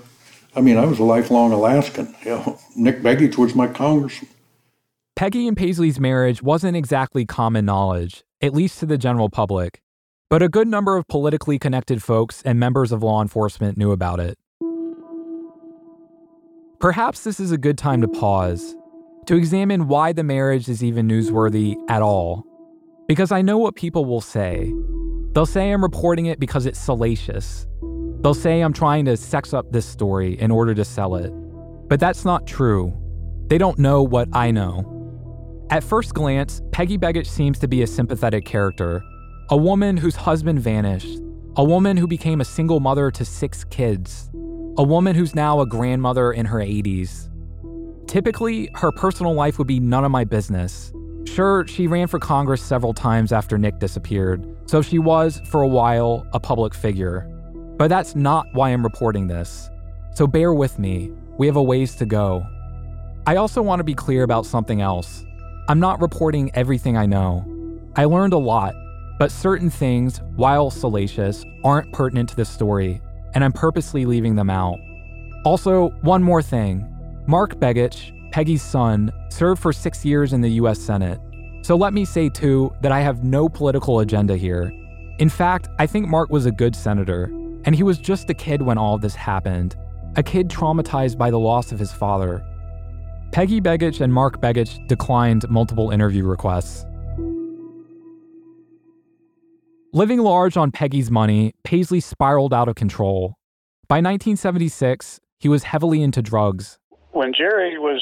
I 0.56 0.62
mean, 0.62 0.78
I 0.78 0.86
was 0.86 1.00
a 1.00 1.04
lifelong 1.04 1.52
Alaskan. 1.52 2.16
You 2.24 2.32
know, 2.32 2.60
Nick 2.76 3.02
Begich 3.02 3.38
was 3.38 3.56
my 3.56 3.68
congressman. 3.68 4.30
Peggy 5.16 5.48
and 5.48 5.56
Paisley's 5.56 6.00
marriage 6.00 6.42
wasn't 6.42 6.76
exactly 6.76 7.24
common 7.24 7.66
knowledge, 7.66 8.24
at 8.42 8.54
least 8.54 8.80
to 8.80 8.88
the 8.88 8.98
general 8.98 9.30
public, 9.30 9.80
but 10.28 10.42
a 10.42 10.50
good 10.50 10.68
number 10.68 10.98
of 10.98 11.08
politically 11.08 11.60
connected 11.60 12.02
folks 12.02 12.42
and 12.42 12.60
members 12.60 12.92
of 12.92 13.04
law 13.04 13.22
enforcement 13.22 13.78
knew 13.78 13.92
about 13.92 14.20
it. 14.20 14.40
Perhaps 16.80 17.24
this 17.24 17.40
is 17.40 17.52
a 17.52 17.58
good 17.60 17.78
time 17.78 18.02
to 18.02 18.08
pause, 18.08 18.76
to 19.28 19.36
examine 19.36 19.88
why 19.88 20.12
the 20.12 20.24
marriage 20.24 20.68
is 20.68 20.84
even 20.84 21.08
newsworthy 21.08 21.76
at 21.90 22.02
all. 22.02 22.44
Because 23.08 23.32
I 23.32 23.42
know 23.42 23.60
what 23.60 23.76
people 23.76 24.06
will 24.06 24.20
say. 24.20 24.74
They'll 25.34 25.46
say 25.46 25.72
I'm 25.72 25.84
reporting 25.84 26.26
it 26.26 26.40
because 26.40 26.66
it's 26.66 26.80
salacious. 26.80 27.68
They'll 28.24 28.34
say 28.34 28.62
I'm 28.62 28.72
trying 28.72 29.04
to 29.06 29.18
sex 29.18 29.54
up 29.54 29.72
this 29.72 29.86
story 29.86 30.40
in 30.40 30.50
order 30.50 30.74
to 30.74 30.86
sell 30.86 31.16
it. 31.16 31.30
But 31.90 32.00
that's 32.00 32.24
not 32.24 32.48
true. 32.48 32.94
They 33.48 33.58
don't 33.58 33.78
know 33.78 34.02
what 34.02 34.30
I 34.32 34.50
know. 34.50 35.66
At 35.70 35.84
first 35.84 36.14
glance, 36.14 36.62
Peggy 36.72 36.98
Begich 36.98 37.28
seems 37.28 37.60
to 37.60 37.68
be 37.68 37.82
a 37.82 37.88
sympathetic 37.88 38.46
character, 38.46 39.04
a 39.50 39.58
woman 39.58 39.98
whose 39.98 40.16
husband 40.16 40.60
vanished, 40.60 41.20
a 41.58 41.64
woman 41.64 41.98
who 41.98 42.08
became 42.08 42.40
a 42.40 42.46
single 42.46 42.80
mother 42.80 43.12
to 43.12 43.26
six 43.26 43.66
kids, 43.66 44.30
a 44.78 44.84
woman 44.84 45.16
who's 45.16 45.36
now 45.36 45.60
a 45.60 45.66
grandmother 45.66 46.32
in 46.32 46.46
her 46.46 46.60
80s. 46.60 47.30
Typically, 48.08 48.70
her 48.76 48.92
personal 48.94 49.34
life 49.34 49.58
would 49.58 49.68
be 49.68 49.82
none 49.82 50.06
of 50.06 50.12
my 50.12 50.24
business. 50.24 50.94
Sure, 51.26 51.68
she 51.68 51.88
ran 51.88 52.08
for 52.08 52.20
Congress 52.20 52.62
several 52.62 52.94
times 52.94 53.34
after 53.34 53.58
Nick 53.58 53.80
disappeared, 53.80 54.46
so 54.66 54.82
she 54.82 55.00
was, 55.00 55.42
for 55.50 55.62
a 55.62 55.68
while, 55.68 56.26
a 56.34 56.40
public 56.40 56.74
figure. 56.74 57.33
But 57.78 57.88
that's 57.88 58.16
not 58.16 58.48
why 58.54 58.70
I'm 58.70 58.84
reporting 58.84 59.28
this. 59.28 59.70
So 60.14 60.28
bear 60.28 60.54
with 60.54 60.78
me, 60.80 61.12
we 61.38 61.48
have 61.48 61.56
a 61.56 61.64
ways 61.64 61.96
to 61.96 62.06
go. 62.06 62.46
I 63.26 63.38
also 63.38 63.62
want 63.62 63.80
to 63.80 63.84
be 63.84 63.96
clear 63.96 64.24
about 64.24 64.46
something 64.46 64.82
else. 64.82 65.26
I'm 65.68 65.80
not 65.80 66.02
reporting 66.02 66.52
everything 66.54 66.98
I 66.98 67.06
know. 67.06 67.46
I 67.96 68.06
learned 68.06 68.34
a 68.34 68.38
lot, 68.38 68.76
but 69.18 69.32
certain 69.32 69.70
things, 69.70 70.20
while 70.36 70.70
salacious, 70.70 71.46
aren't 71.64 71.92
pertinent 71.94 72.30
to 72.30 72.36
this 72.36 72.50
story, 72.50 73.02
and 73.34 73.44
I'm 73.44 73.54
purposely 73.54 74.06
leaving 74.06 74.36
them 74.36 74.50
out. 74.50 74.80
Also, 75.46 75.90
one 76.02 76.22
more 76.22 76.42
thing 76.42 76.90
Mark 77.28 77.56
Begich, 77.56 78.12
Peggy's 78.32 78.62
son, 78.62 79.12
served 79.30 79.62
for 79.62 79.72
six 79.72 80.04
years 80.04 80.34
in 80.34 80.42
the 80.42 80.52
US 80.52 80.80
Senate. 80.80 81.20
So 81.62 81.76
let 81.76 81.94
me 81.94 82.04
say, 82.04 82.28
too, 82.30 82.74
that 82.82 82.92
I 82.92 83.00
have 83.00 83.24
no 83.24 83.48
political 83.48 84.02
agenda 84.02 84.36
here. 84.36 84.72
In 85.20 85.30
fact, 85.30 85.70
I 85.80 85.88
think 85.88 86.08
Mark 86.08 86.30
was 86.30 86.46
a 86.46 86.52
good 86.52 86.76
senator, 86.76 87.32
and 87.66 87.76
he 87.76 87.84
was 87.84 87.98
just 87.98 88.30
a 88.30 88.34
kid 88.34 88.62
when 88.62 88.78
all 88.78 88.98
this 88.98 89.16
happened, 89.16 89.76
a 90.16 90.24
kid 90.24 90.50
traumatized 90.50 91.18
by 91.18 91.32
the 91.32 91.40
loss 91.40 91.72
of 91.72 91.80
his 91.80 91.92
father. 91.92 92.44
Peggy 93.32 93.60
Begich 93.60 94.00
and 94.02 94.14
Mark 94.14 94.42
Begich 94.42 94.88
declined 94.88 95.50
multiple 95.50 95.90
interview 95.90 96.26
requests. 96.26 96.86
Living 99.92 100.20
large 100.20 100.58
on 100.58 100.72
Peggy's 100.72 101.12
money, 101.12 101.54
Paisley 101.64 102.00
spiraled 102.00 102.54
out 102.54 102.68
of 102.68 102.76
control. 102.76 103.38
By 103.88 103.98
1976, 103.98 105.20
he 105.40 105.50
was 105.50 105.64
heavily 105.64 106.02
into 106.02 106.22
drugs. 106.22 106.80
When 107.12 107.32
Jerry 107.38 107.78
was 107.78 108.02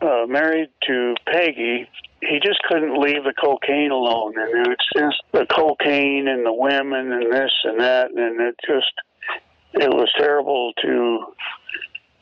uh, 0.00 0.26
married 0.26 0.70
to 0.86 1.14
Peggy, 1.30 1.86
he 2.20 2.40
just 2.40 2.62
couldn't 2.64 3.00
leave 3.00 3.24
the 3.24 3.32
cocaine 3.32 3.90
alone. 3.90 4.34
And 4.36 4.66
it's 4.66 4.88
just 4.96 5.22
the 5.32 5.46
cocaine 5.46 6.28
and 6.28 6.44
the 6.44 6.52
women 6.52 7.12
and 7.12 7.32
this 7.32 7.52
and 7.64 7.80
that. 7.80 8.10
And 8.10 8.40
it 8.40 8.56
just, 8.66 8.92
it 9.74 9.90
was 9.90 10.10
terrible 10.16 10.72
to 10.82 11.26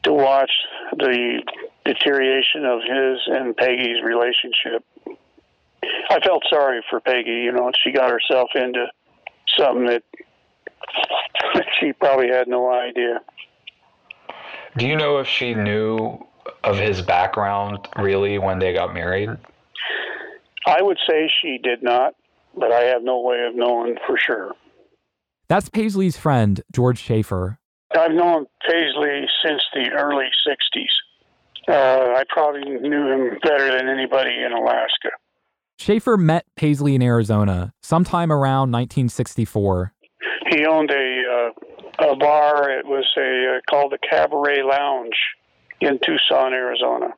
to 0.03 0.13
watch 0.13 0.53
the 0.93 1.43
deterioration 1.85 2.65
of 2.65 2.81
his 2.81 3.19
and 3.27 3.57
Peggy's 3.57 4.03
relationship. 4.05 4.85
I 6.11 6.21
felt 6.21 6.45
sorry 6.49 6.81
for 6.89 7.01
Peggy. 7.01 7.43
You 7.43 7.51
know, 7.51 7.73
she 7.83 7.91
got 7.91 8.11
herself 8.11 8.51
into 8.55 8.87
something 9.59 9.87
that 9.87 10.05
she 11.81 11.93
probably 11.93 12.29
had 12.29 12.47
no 12.47 12.73
idea. 12.73 13.21
Do 14.77 14.87
you 14.87 14.95
know 14.95 15.19
if 15.19 15.27
she 15.27 15.55
knew 15.55 16.25
of 16.63 16.77
his 16.79 17.03
background 17.03 17.89
really 17.97 18.39
when 18.39 18.61
they 18.61 18.73
got 18.73 18.95
married? 18.95 19.31
I 20.67 20.83
would 20.83 20.99
say 21.09 21.31
she 21.41 21.59
did 21.63 21.83
not, 21.83 22.15
but 22.59 22.73
I 22.73 22.83
have 22.83 23.03
no 23.03 23.21
way 23.21 23.47
of 23.49 23.55
knowing 23.55 23.97
for 24.07 24.19
sure. 24.19 24.53
That's 25.49 25.69
Paisley's 25.69 26.17
friend, 26.17 26.61
George 26.73 26.99
Schaefer. 26.99 27.59
I've 27.97 28.13
known 28.13 28.47
Paisley 28.69 29.27
since 29.45 29.63
the 29.73 29.91
early 29.93 30.27
60s. 30.47 30.87
Uh, 31.69 32.17
I 32.17 32.25
probably 32.29 32.65
knew 32.65 33.07
him 33.09 33.39
better 33.43 33.77
than 33.77 33.89
anybody 33.89 34.43
in 34.45 34.53
Alaska. 34.53 35.11
Schaefer 35.79 36.17
met 36.17 36.47
Paisley 36.57 36.95
in 36.95 37.03
Arizona 37.03 37.73
sometime 37.83 38.33
around 38.33 38.73
1964. 38.73 39.93
He 40.51 40.65
owned 40.65 40.91
a 40.91 41.53
uh, 41.99 42.11
a 42.11 42.17
bar. 42.17 42.71
It 42.71 42.87
was 42.87 43.05
a 43.17 43.57
uh, 43.57 43.61
called 43.69 43.93
the 43.93 43.99
Cabaret 43.99 44.63
Lounge 44.63 45.17
in 45.81 45.99
Tucson, 45.99 46.53
Arizona. 46.53 47.09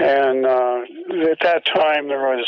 And 0.00 0.46
uh, 0.46 0.80
at 1.30 1.40
that 1.42 1.64
time, 1.66 2.08
there 2.08 2.20
was 2.20 2.46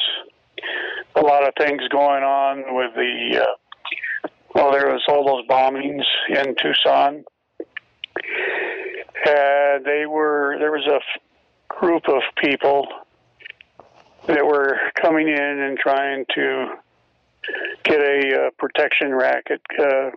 a 1.17 1.21
lot 1.21 1.47
of 1.47 1.55
things 1.59 1.83
going 1.89 2.23
on 2.23 2.75
with 2.75 2.95
the. 2.95 3.43
Uh, 3.43 4.29
well, 4.55 4.73
there 4.73 4.89
was 4.89 5.03
all 5.09 5.25
those 5.25 5.47
bombings 5.47 6.05
in 6.29 6.55
Tucson, 6.57 7.25
and 9.27 9.85
they 9.85 10.07
were 10.07 10.57
there 10.59 10.73
was 10.73 10.87
a 10.91 10.97
f- 10.97 11.23
group 11.69 12.09
of 12.09 12.23
people 12.43 12.87
that 14.27 14.45
were 14.45 14.77
coming 15.01 15.29
in 15.29 15.61
and 15.61 15.79
trying 15.79 16.25
to 16.35 16.75
get 17.85 18.01
a 18.01 18.47
uh, 18.47 18.51
protection 18.59 19.15
racket 19.15 19.63
uh, 19.79 20.11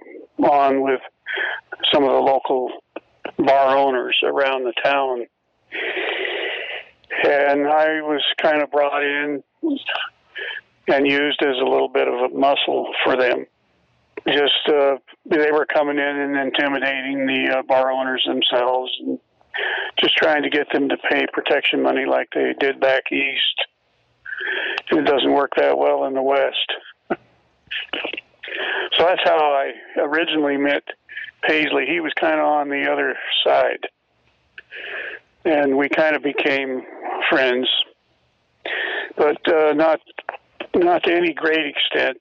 on 0.43 0.81
with 0.81 1.01
some 1.93 2.03
of 2.03 2.11
the 2.11 2.19
local 2.19 2.69
bar 3.37 3.77
owners 3.77 4.17
around 4.23 4.63
the 4.63 4.73
town. 4.83 5.25
And 7.23 7.67
I 7.67 8.01
was 8.01 8.23
kind 8.41 8.61
of 8.61 8.71
brought 8.71 9.03
in 9.03 9.43
and 10.87 11.07
used 11.07 11.41
as 11.41 11.55
a 11.61 11.69
little 11.69 11.87
bit 11.89 12.07
of 12.07 12.13
a 12.13 12.29
muscle 12.29 12.91
for 13.03 13.15
them. 13.15 13.45
Just 14.27 14.67
uh, 14.67 14.97
they 15.25 15.51
were 15.51 15.65
coming 15.65 15.97
in 15.97 16.03
and 16.03 16.37
intimidating 16.37 17.25
the 17.25 17.57
uh, 17.57 17.63
bar 17.63 17.91
owners 17.91 18.23
themselves, 18.25 18.91
and 18.99 19.19
just 19.99 20.15
trying 20.15 20.43
to 20.43 20.49
get 20.49 20.67
them 20.71 20.89
to 20.89 20.97
pay 21.09 21.25
protection 21.33 21.81
money 21.83 22.05
like 22.05 22.29
they 22.33 22.53
did 22.59 22.79
back 22.79 23.11
east. 23.11 23.61
It 24.91 25.05
doesn't 25.05 25.31
work 25.31 25.51
that 25.57 25.77
well 25.77 26.05
in 26.05 26.13
the 26.13 26.21
West. 26.21 26.71
so 27.09 27.17
that's 28.99 29.21
how 29.23 29.37
I 29.37 29.73
originally 29.99 30.57
met 30.57 30.83
Paisley. 31.41 31.85
He 31.87 31.99
was 31.99 32.13
kind 32.19 32.39
of 32.39 32.45
on 32.45 32.69
the 32.69 32.89
other 32.89 33.15
side. 33.45 33.87
And 35.45 35.77
we 35.77 35.89
kind 35.89 36.15
of 36.15 36.23
became 36.23 36.83
friends, 37.29 37.67
but 39.17 39.37
uh, 39.47 39.73
not 39.73 39.99
not 40.75 41.03
to 41.03 41.13
any 41.13 41.33
great 41.33 41.65
extent. 41.67 42.17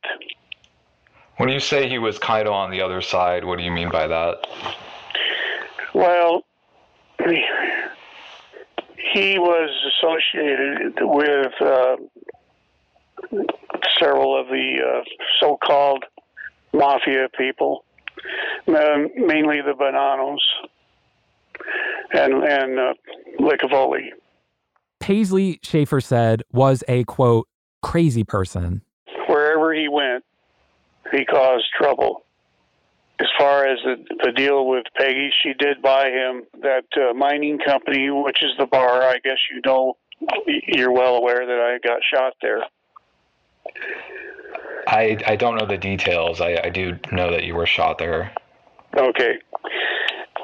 When 1.36 1.48
you 1.48 1.60
say 1.60 1.88
he 1.88 1.98
was 1.98 2.18
kind 2.18 2.46
of 2.46 2.52
on 2.52 2.70
the 2.70 2.82
other 2.82 3.00
side, 3.00 3.44
what 3.44 3.58
do 3.58 3.64
you 3.64 3.70
mean 3.70 3.90
by 3.90 4.06
that? 4.06 4.46
Well, 5.94 6.44
he 9.12 9.38
was 9.38 9.70
associated 9.92 10.94
with 11.00 11.52
uh, 11.60 11.96
several 13.98 14.38
of 14.38 14.48
the 14.48 14.76
uh, 14.80 15.04
so-called 15.40 16.04
mafia 16.72 17.28
people, 17.36 17.84
mainly 18.66 19.60
the 19.60 19.74
Bonannos 19.78 20.42
and 22.12 22.34
and 22.44 22.78
uh, 22.78 22.94
Licavoli. 23.40 24.10
Paisley, 25.00 25.58
Schaefer 25.62 26.00
said, 26.00 26.42
was 26.52 26.84
a 26.86 27.04
quote 27.04 27.48
crazy 27.82 28.24
person. 28.24 28.82
Wherever 29.26 29.74
he 29.74 29.88
went, 29.88 30.24
he 31.10 31.24
caused 31.24 31.64
trouble. 31.76 32.24
As 33.18 33.26
far 33.38 33.66
as 33.66 33.78
the, 33.84 33.96
the 34.24 34.32
deal 34.32 34.66
with 34.66 34.84
Peggy, 34.96 35.30
she 35.42 35.52
did 35.54 35.82
buy 35.82 36.08
him 36.10 36.42
that 36.62 36.84
uh, 36.96 37.12
mining 37.14 37.58
company, 37.58 38.10
which 38.10 38.42
is 38.42 38.50
the 38.58 38.66
bar. 38.66 39.02
I 39.02 39.18
guess 39.22 39.38
you 39.50 39.60
know, 39.64 39.96
you're 40.46 40.92
well 40.92 41.16
aware 41.16 41.46
that 41.46 41.60
I 41.60 41.78
got 41.86 42.00
shot 42.12 42.34
there. 42.40 42.62
I 44.86 45.18
I 45.26 45.36
don't 45.36 45.56
know 45.56 45.66
the 45.66 45.78
details. 45.78 46.40
I, 46.40 46.60
I 46.64 46.70
do 46.70 46.98
know 47.12 47.30
that 47.30 47.44
you 47.44 47.54
were 47.54 47.66
shot 47.66 47.98
there. 47.98 48.32
Okay. 48.96 49.38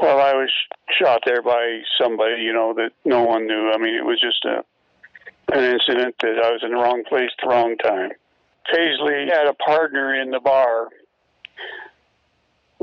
Well, 0.01 0.21
I 0.21 0.33
was 0.33 0.51
shot 0.99 1.23
there 1.27 1.43
by 1.43 1.81
somebody, 2.01 2.43
you 2.43 2.53
know, 2.53 2.73
that 2.75 2.91
no 3.05 3.25
one 3.25 3.47
knew. 3.47 3.73
I 3.73 3.79
mean, 3.79 3.95
it 3.95 4.05
was 4.05 4.21
just 4.21 4.45
a 4.45 4.65
an 5.51 5.65
incident 5.65 6.15
that 6.21 6.39
I 6.45 6.51
was 6.51 6.61
in 6.63 6.71
the 6.71 6.77
wrong 6.77 7.05
place 7.09 7.31
at 7.39 7.43
the 7.43 7.49
wrong 7.49 7.77
time. 7.79 8.11
Paisley 8.71 9.27
had 9.33 9.47
a 9.47 9.55
partner 9.55 10.15
in 10.15 10.31
the 10.31 10.41
bar. 10.41 10.89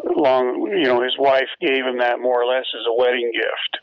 Long, 0.03 0.67
you 0.71 0.83
know, 0.83 1.03
his 1.03 1.15
wife 1.19 1.47
gave 1.61 1.85
him 1.85 1.99
that 1.99 2.19
more 2.19 2.41
or 2.41 2.45
less 2.45 2.65
as 2.73 2.85
a 2.87 2.93
wedding 2.93 3.31
gift. 3.33 3.77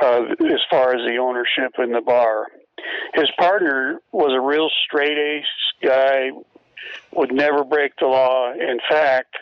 Uh, 0.00 0.44
as 0.46 0.60
far 0.70 0.94
as 0.94 1.06
the 1.06 1.16
ownership 1.16 1.72
in 1.78 1.90
the 1.90 2.00
bar, 2.00 2.46
his 3.14 3.28
partner 3.36 4.00
was 4.12 4.30
a 4.32 4.40
real 4.40 4.70
straight 4.86 5.18
ace 5.18 5.44
guy, 5.82 6.30
would 7.12 7.32
never 7.32 7.64
break 7.64 7.92
the 7.98 8.06
law. 8.06 8.52
In 8.52 8.78
fact, 8.88 9.36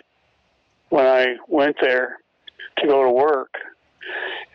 when 0.89 1.07
I 1.07 1.37
went 1.47 1.77
there 1.81 2.21
to 2.81 2.87
go 2.87 3.05
to 3.05 3.11
work, 3.11 3.55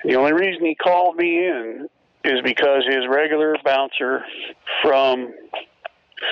the 0.04 0.16
only 0.16 0.34
reason 0.34 0.66
he 0.66 0.76
called 0.76 1.16
me 1.16 1.38
in 1.38 1.88
is 2.24 2.42
because 2.44 2.84
his 2.88 3.08
regular 3.10 3.56
bouncer 3.64 4.24
from 4.82 5.34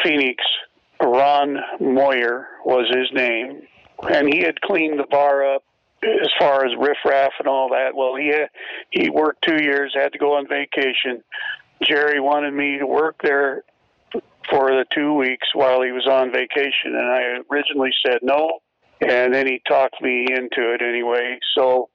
Phoenix, 0.04 0.44
Ron 1.02 1.58
Moyer 1.80 2.48
was 2.66 2.90
his 2.96 3.12
name, 3.14 3.62
and 4.10 4.34
he 4.34 4.42
had 4.42 4.60
cleaned 4.62 5.00
the 5.00 5.08
bar 5.10 5.56
up 5.56 5.64
as 6.04 6.30
far 6.40 6.66
as 6.66 6.72
riffraff 6.78 7.34
and 7.40 7.48
all 7.48 7.70
that. 7.70 7.96
Well, 7.96 8.16
he 8.16 8.34
he 8.92 9.10
worked 9.10 9.44
two 9.44 9.62
years, 9.62 9.94
had 9.96 10.14
to 10.14 10.20
go 10.20 10.34
on 10.38 10.48
vacation. 10.48 11.24
Jerry 11.84 12.20
wanted 12.20 12.54
me 12.54 12.78
to 12.80 12.86
work 12.86 13.22
there 13.22 13.64
for 14.50 14.72
the 14.72 14.86
two 14.94 15.14
weeks 15.14 15.48
while 15.54 15.82
he 15.82 15.92
was 15.92 16.08
on 16.08 16.32
vacation, 16.32 16.96
and 16.96 17.06
I 17.06 17.22
originally 17.52 17.92
said 18.06 18.20
no, 18.22 18.60
and 19.10 19.34
then 19.34 19.48
he 19.48 19.62
talked 19.68 20.02
me 20.02 20.28
into 20.30 20.74
it 20.74 20.82
anyway. 20.82 21.38
So 21.56 21.90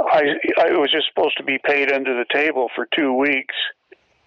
I 0.00 0.22
I 0.58 0.72
was 0.72 0.90
just 0.90 1.06
supposed 1.14 1.36
to 1.38 1.44
be 1.44 1.58
paid 1.64 1.92
under 1.92 2.14
the 2.14 2.26
table 2.32 2.68
for 2.74 2.86
two 2.96 3.12
weeks, 3.14 3.54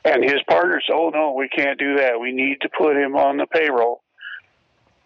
and 0.04 0.24
his 0.24 0.42
partner 0.48 0.82
said, 0.86 0.96
"Oh 0.96 1.10
no, 1.10 1.34
we 1.34 1.50
can't 1.50 1.80
do 1.80 1.98
that. 1.98 2.20
We 2.20 2.32
need 2.32 2.62
to 2.62 2.70
put 2.78 2.96
him 2.96 3.16
on 3.16 3.38
the 3.38 3.48
payroll. 3.48 4.02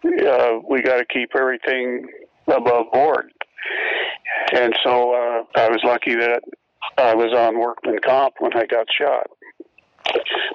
Uh, 0.04 0.58
we 0.68 0.82
got 0.82 0.98
to 0.98 1.04
keep 1.04 1.30
everything 1.36 2.06
above 2.46 2.86
board." 2.92 3.32
And 4.52 4.74
so 4.84 5.12
uh, 5.12 5.60
I 5.60 5.68
was 5.68 5.80
lucky 5.84 6.14
that 6.14 6.42
I 6.96 7.14
was 7.14 7.32
on 7.36 7.58
workman 7.58 7.98
comp 8.04 8.34
when 8.38 8.56
I 8.56 8.66
got 8.66 8.86
shot. 8.98 9.26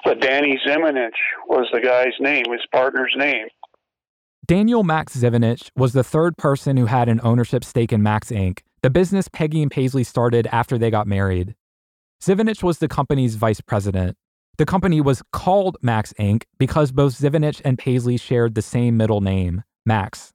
But 0.04 0.20
Danny 0.20 0.58
Zimonich 0.66 1.10
was 1.48 1.66
the 1.72 1.80
guy's 1.80 2.14
name, 2.20 2.44
his 2.50 2.66
partner's 2.72 3.14
name. 3.16 3.46
Daniel 4.46 4.84
Max 4.84 5.16
Zimonich 5.16 5.70
was 5.74 5.92
the 5.92 6.04
third 6.04 6.36
person 6.36 6.76
who 6.76 6.86
had 6.86 7.08
an 7.08 7.20
ownership 7.24 7.64
stake 7.64 7.92
in 7.92 8.00
Max 8.00 8.30
Inc., 8.30 8.60
the 8.80 8.90
business 8.90 9.26
Peggy 9.32 9.60
and 9.60 9.72
Paisley 9.72 10.04
started 10.04 10.46
after 10.52 10.78
they 10.78 10.88
got 10.88 11.08
married. 11.08 11.56
Zimonich 12.22 12.62
was 12.62 12.78
the 12.78 12.86
company's 12.86 13.34
vice 13.34 13.60
president. 13.60 14.16
The 14.56 14.64
company 14.64 15.00
was 15.00 15.24
called 15.32 15.78
Max 15.82 16.12
Inc. 16.12 16.44
because 16.58 16.92
both 16.92 17.18
Zimonich 17.18 17.60
and 17.64 17.76
Paisley 17.76 18.16
shared 18.16 18.54
the 18.54 18.62
same 18.62 18.96
middle 18.96 19.20
name, 19.20 19.64
Max. 19.84 20.32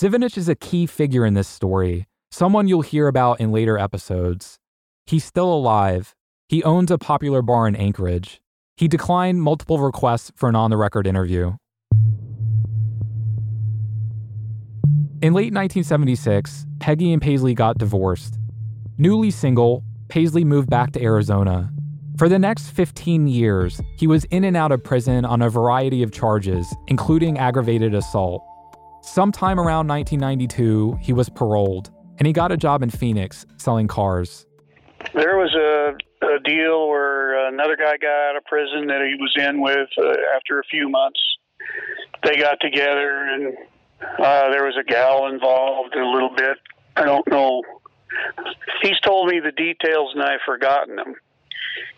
Zimonich 0.00 0.38
is 0.38 0.48
a 0.48 0.54
key 0.54 0.86
figure 0.86 1.26
in 1.26 1.34
this 1.34 1.48
story, 1.48 2.06
someone 2.30 2.68
you'll 2.68 2.80
hear 2.80 3.06
about 3.06 3.38
in 3.38 3.52
later 3.52 3.76
episodes. 3.76 4.58
He's 5.04 5.24
still 5.24 5.52
alive. 5.52 6.14
He 6.48 6.64
owns 6.64 6.90
a 6.90 6.96
popular 6.96 7.42
bar 7.42 7.68
in 7.68 7.76
Anchorage. 7.76 8.40
He 8.78 8.88
declined 8.88 9.42
multiple 9.42 9.78
requests 9.78 10.32
for 10.36 10.48
an 10.48 10.56
on 10.56 10.70
the 10.70 10.78
record 10.78 11.06
interview. 11.06 11.56
In 15.22 15.34
late 15.34 15.52
1976, 15.52 16.64
Peggy 16.78 17.12
and 17.12 17.20
Paisley 17.20 17.52
got 17.52 17.76
divorced. 17.76 18.38
Newly 18.96 19.30
single, 19.30 19.84
Paisley 20.08 20.44
moved 20.44 20.70
back 20.70 20.92
to 20.92 21.02
Arizona. 21.02 21.70
For 22.16 22.26
the 22.26 22.38
next 22.38 22.70
15 22.70 23.26
years, 23.26 23.82
he 23.98 24.06
was 24.06 24.24
in 24.24 24.44
and 24.44 24.56
out 24.56 24.72
of 24.72 24.82
prison 24.82 25.26
on 25.26 25.42
a 25.42 25.50
variety 25.50 26.02
of 26.02 26.10
charges, 26.10 26.74
including 26.86 27.36
aggravated 27.36 27.94
assault. 27.94 28.42
Sometime 29.02 29.60
around 29.60 29.88
1992, 29.88 30.96
he 31.02 31.12
was 31.12 31.28
paroled, 31.28 31.90
and 32.16 32.26
he 32.26 32.32
got 32.32 32.50
a 32.50 32.56
job 32.56 32.82
in 32.82 32.88
Phoenix 32.88 33.44
selling 33.58 33.88
cars. 33.88 34.46
There 35.12 35.36
was 35.36 35.54
a, 35.54 36.26
a 36.26 36.40
deal 36.40 36.88
where 36.88 37.46
another 37.46 37.76
guy 37.76 37.98
got 37.98 38.30
out 38.30 38.36
of 38.38 38.44
prison 38.46 38.86
that 38.86 39.02
he 39.02 39.20
was 39.20 39.34
in 39.36 39.60
with 39.60 39.90
uh, 39.98 40.14
after 40.34 40.60
a 40.60 40.64
few 40.70 40.88
months. 40.88 41.20
They 42.24 42.36
got 42.36 42.58
together 42.62 43.26
and 43.26 43.54
uh, 44.02 44.50
there 44.50 44.64
was 44.64 44.76
a 44.78 44.84
gal 44.84 45.26
involved 45.26 45.94
a 45.94 46.06
little 46.06 46.34
bit. 46.34 46.56
I 46.96 47.04
don't 47.04 47.26
know. 47.28 47.62
He's 48.82 48.98
told 49.00 49.28
me 49.28 49.40
the 49.40 49.52
details 49.52 50.12
and 50.14 50.22
I've 50.22 50.40
forgotten 50.44 50.96
them, 50.96 51.14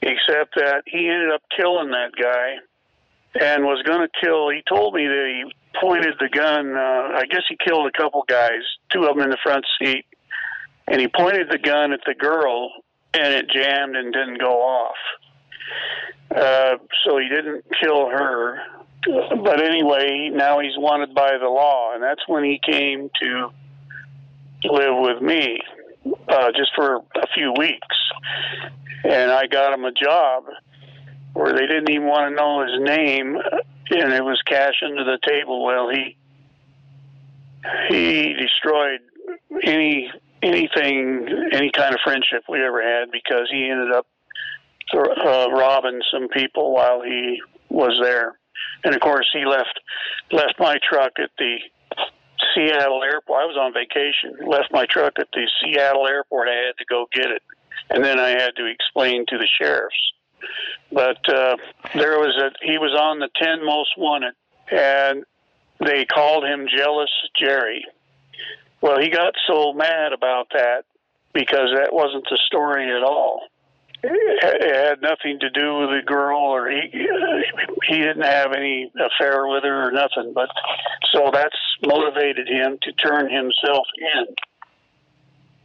except 0.03 0.55
that 0.57 0.83
he 0.87 1.09
ended 1.09 1.31
up 1.33 1.43
killing 1.57 1.91
that 1.91 2.13
guy 2.21 2.57
and 3.41 3.65
was 3.65 3.83
going 3.83 4.07
to 4.07 4.21
kill. 4.21 4.51
He 4.51 4.63
told 4.69 4.95
me 4.95 5.07
that 5.07 5.27
he 5.27 5.53
pointed 5.81 6.15
the 6.21 6.29
gun. 6.29 6.77
Uh, 6.77 7.19
I 7.19 7.25
guess 7.31 7.43
he 7.49 7.57
killed 7.57 7.87
a 7.87 7.97
couple 7.97 8.25
guys, 8.29 8.63
two 8.91 9.05
of 9.05 9.17
them 9.17 9.25
in 9.25 9.31
the 9.31 9.39
front 9.43 9.65
seat, 9.79 10.05
and 10.87 11.01
he 11.01 11.09
pointed 11.09 11.49
the 11.51 11.59
gun 11.59 11.93
at 11.93 12.01
the 12.07 12.15
girl 12.15 12.73
and 13.15 13.35
it 13.35 13.49
jammed 13.49 13.97
and 13.97 14.13
didn't 14.13 14.41
go 14.41 14.61
off. 14.61 14.97
Uh, 16.35 16.77
so 17.05 17.19
he 17.19 17.29
didn't 17.29 17.65
kill 17.81 18.09
her 18.09 18.61
but 19.05 19.61
anyway, 19.61 20.31
now 20.33 20.61
he's 20.61 20.77
wanted 20.77 21.15
by 21.15 21.37
the 21.39 21.49
law, 21.49 21.93
and 21.95 22.03
that's 22.03 22.23
when 22.27 22.45
he 22.45 22.61
came 22.65 23.11
to 23.21 23.51
live 24.65 24.95
with 24.99 25.23
me, 25.23 25.59
uh, 26.29 26.53
just 26.57 26.71
for 26.75 26.97
a 26.97 27.27
few 27.35 27.53
weeks. 27.59 27.97
And 29.05 29.31
I 29.31 29.47
got 29.47 29.73
him 29.73 29.85
a 29.85 29.93
job 29.93 30.45
where 31.33 31.53
they 31.53 31.67
didn't 31.67 31.91
even 31.91 32.07
want 32.07 32.31
to 32.31 32.37
know 32.37 32.63
his 32.63 32.81
name, 32.81 33.37
and 33.91 34.13
it 34.13 34.25
was 34.25 34.41
cash 34.47 34.75
under 34.85 35.05
the 35.05 35.19
table. 35.27 35.65
Well, 35.65 35.91
he 35.91 36.17
he 37.89 38.35
destroyed 38.35 39.01
any 39.65 40.11
anything, 40.43 41.29
any 41.53 41.71
kind 41.71 41.95
of 41.95 42.01
friendship 42.05 42.45
we 42.49 42.63
ever 42.65 42.83
had 42.83 43.11
because 43.11 43.49
he 43.51 43.69
ended 43.69 43.93
up 43.93 44.07
uh, 44.95 45.49
robbing 45.51 46.01
some 46.13 46.29
people 46.29 46.73
while 46.73 47.03
he 47.03 47.41
was 47.69 47.99
there. 48.03 48.39
And 48.85 48.95
of 48.95 49.01
course, 49.01 49.29
he 49.33 49.45
left 49.45 49.81
left 50.31 50.55
my 50.59 50.79
truck 50.89 51.13
at 51.19 51.31
the 51.39 51.57
Seattle 52.55 53.03
airport. 53.03 53.43
I 53.43 53.47
was 53.47 53.57
on 53.57 53.73
vacation. 53.73 54.47
Left 54.47 54.73
my 54.73 54.87
truck 54.87 55.15
at 55.19 55.29
the 55.33 55.49
Seattle 55.61 56.07
airport. 56.07 56.49
I 56.49 56.67
had 56.67 56.77
to 56.79 56.85
go 56.89 57.07
get 57.13 57.31
it, 57.31 57.43
and 57.91 58.05
then 58.05 58.19
I 58.19 58.31
had 58.31 58.57
to 58.57 58.67
explain 58.67 59.25
to 59.29 59.39
the 59.39 59.49
sheriffs. 59.61 60.13
But 60.91 61.29
uh, 61.29 61.57
there 61.95 62.19
was 62.19 62.37
a 62.37 62.51
he 62.67 62.79
was 62.79 62.99
on 62.99 63.21
the 63.21 63.29
ten 63.41 63.65
most 63.65 63.91
wanted, 63.97 64.35
and 64.71 65.25
they 65.85 66.05
called 66.05 66.45
him 66.45 66.67
Jealous 66.75 67.11
Jerry. 67.39 67.85
Well, 68.81 68.99
he 69.01 69.11
got 69.11 69.35
so 69.47 69.73
mad 69.73 70.13
about 70.13 70.49
that 70.55 70.85
because 71.33 71.71
that 71.77 71.93
wasn't 71.93 72.25
the 72.29 72.39
story 72.47 72.91
at 72.91 73.05
all 73.05 73.43
it 74.03 74.89
had 74.89 75.03
nothing 75.03 75.39
to 75.41 75.51
do 75.51 75.79
with 75.79 75.91
the 75.91 76.03
girl, 76.05 76.39
or 76.39 76.71
he 76.71 76.91
he 77.89 77.99
didn't 77.99 78.23
have 78.23 78.53
any 78.53 78.91
affair 78.95 79.47
with 79.47 79.65
her 79.65 79.89
or 79.89 79.93
nothing. 79.93 80.33
But 80.35 80.49
so 81.13 81.31
that's 81.33 81.57
motivated 81.85 82.49
him 82.49 82.79
to 82.83 82.93
turn 82.93 83.31
himself 83.31 83.87
in, 84.15 84.35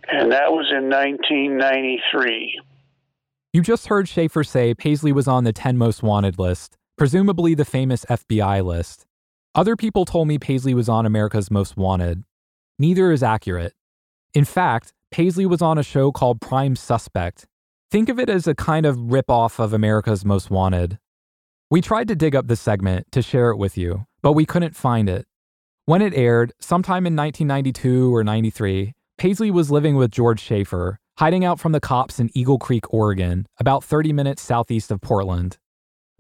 and 0.09 0.31
that 0.31 0.51
was 0.51 0.71
in 0.71 0.89
1993. 0.89 2.61
You 3.53 3.61
just 3.61 3.87
heard 3.87 4.07
Schaefer 4.07 4.43
say 4.43 4.73
Paisley 4.75 5.11
was 5.11 5.27
on 5.27 5.43
the 5.43 5.53
10 5.53 5.77
most 5.77 6.03
wanted 6.03 6.37
list, 6.37 6.77
presumably 6.97 7.55
the 7.55 7.65
famous 7.65 8.05
FBI 8.05 8.63
list. 8.63 9.05
Other 9.55 9.75
people 9.75 10.05
told 10.05 10.27
me 10.27 10.37
Paisley 10.37 10.75
was 10.75 10.87
on 10.87 11.07
America's 11.07 11.49
Most 11.49 11.75
Wanted. 11.75 12.23
Neither 12.77 13.11
is 13.11 13.23
accurate. 13.23 13.73
In 14.35 14.45
fact, 14.45 14.93
Paisley 15.09 15.47
was 15.47 15.63
on 15.63 15.79
a 15.79 15.83
show 15.83 16.11
called 16.11 16.41
Prime 16.41 16.75
Suspect, 16.75 17.47
Think 17.89 18.09
of 18.09 18.19
it 18.19 18.29
as 18.29 18.47
a 18.47 18.55
kind 18.55 18.85
of 18.85 18.97
ripoff 18.97 19.59
of 19.59 19.71
America's 19.71 20.25
Most 20.25 20.51
Wanted. 20.51 20.99
We 21.69 21.79
tried 21.79 22.09
to 22.09 22.17
dig 22.17 22.35
up 22.35 22.47
this 22.47 22.59
segment 22.59 23.09
to 23.13 23.21
share 23.21 23.49
it 23.49 23.55
with 23.55 23.77
you, 23.77 24.07
but 24.21 24.33
we 24.33 24.45
couldn't 24.45 24.75
find 24.75 25.07
it. 25.07 25.25
When 25.85 26.01
it 26.01 26.13
aired, 26.13 26.51
sometime 26.59 27.07
in 27.07 27.15
1992 27.15 28.13
or 28.13 28.25
93, 28.25 28.93
Paisley 29.17 29.49
was 29.49 29.71
living 29.71 29.95
with 29.95 30.11
George 30.11 30.41
Schaefer, 30.41 30.99
hiding 31.17 31.45
out 31.45 31.61
from 31.61 31.71
the 31.71 31.79
cops 31.79 32.19
in 32.19 32.29
Eagle 32.33 32.59
Creek, 32.59 32.93
Oregon, 32.93 33.47
about 33.57 33.85
30 33.85 34.11
minutes 34.11 34.41
southeast 34.41 34.91
of 34.91 34.99
Portland. 34.99 35.57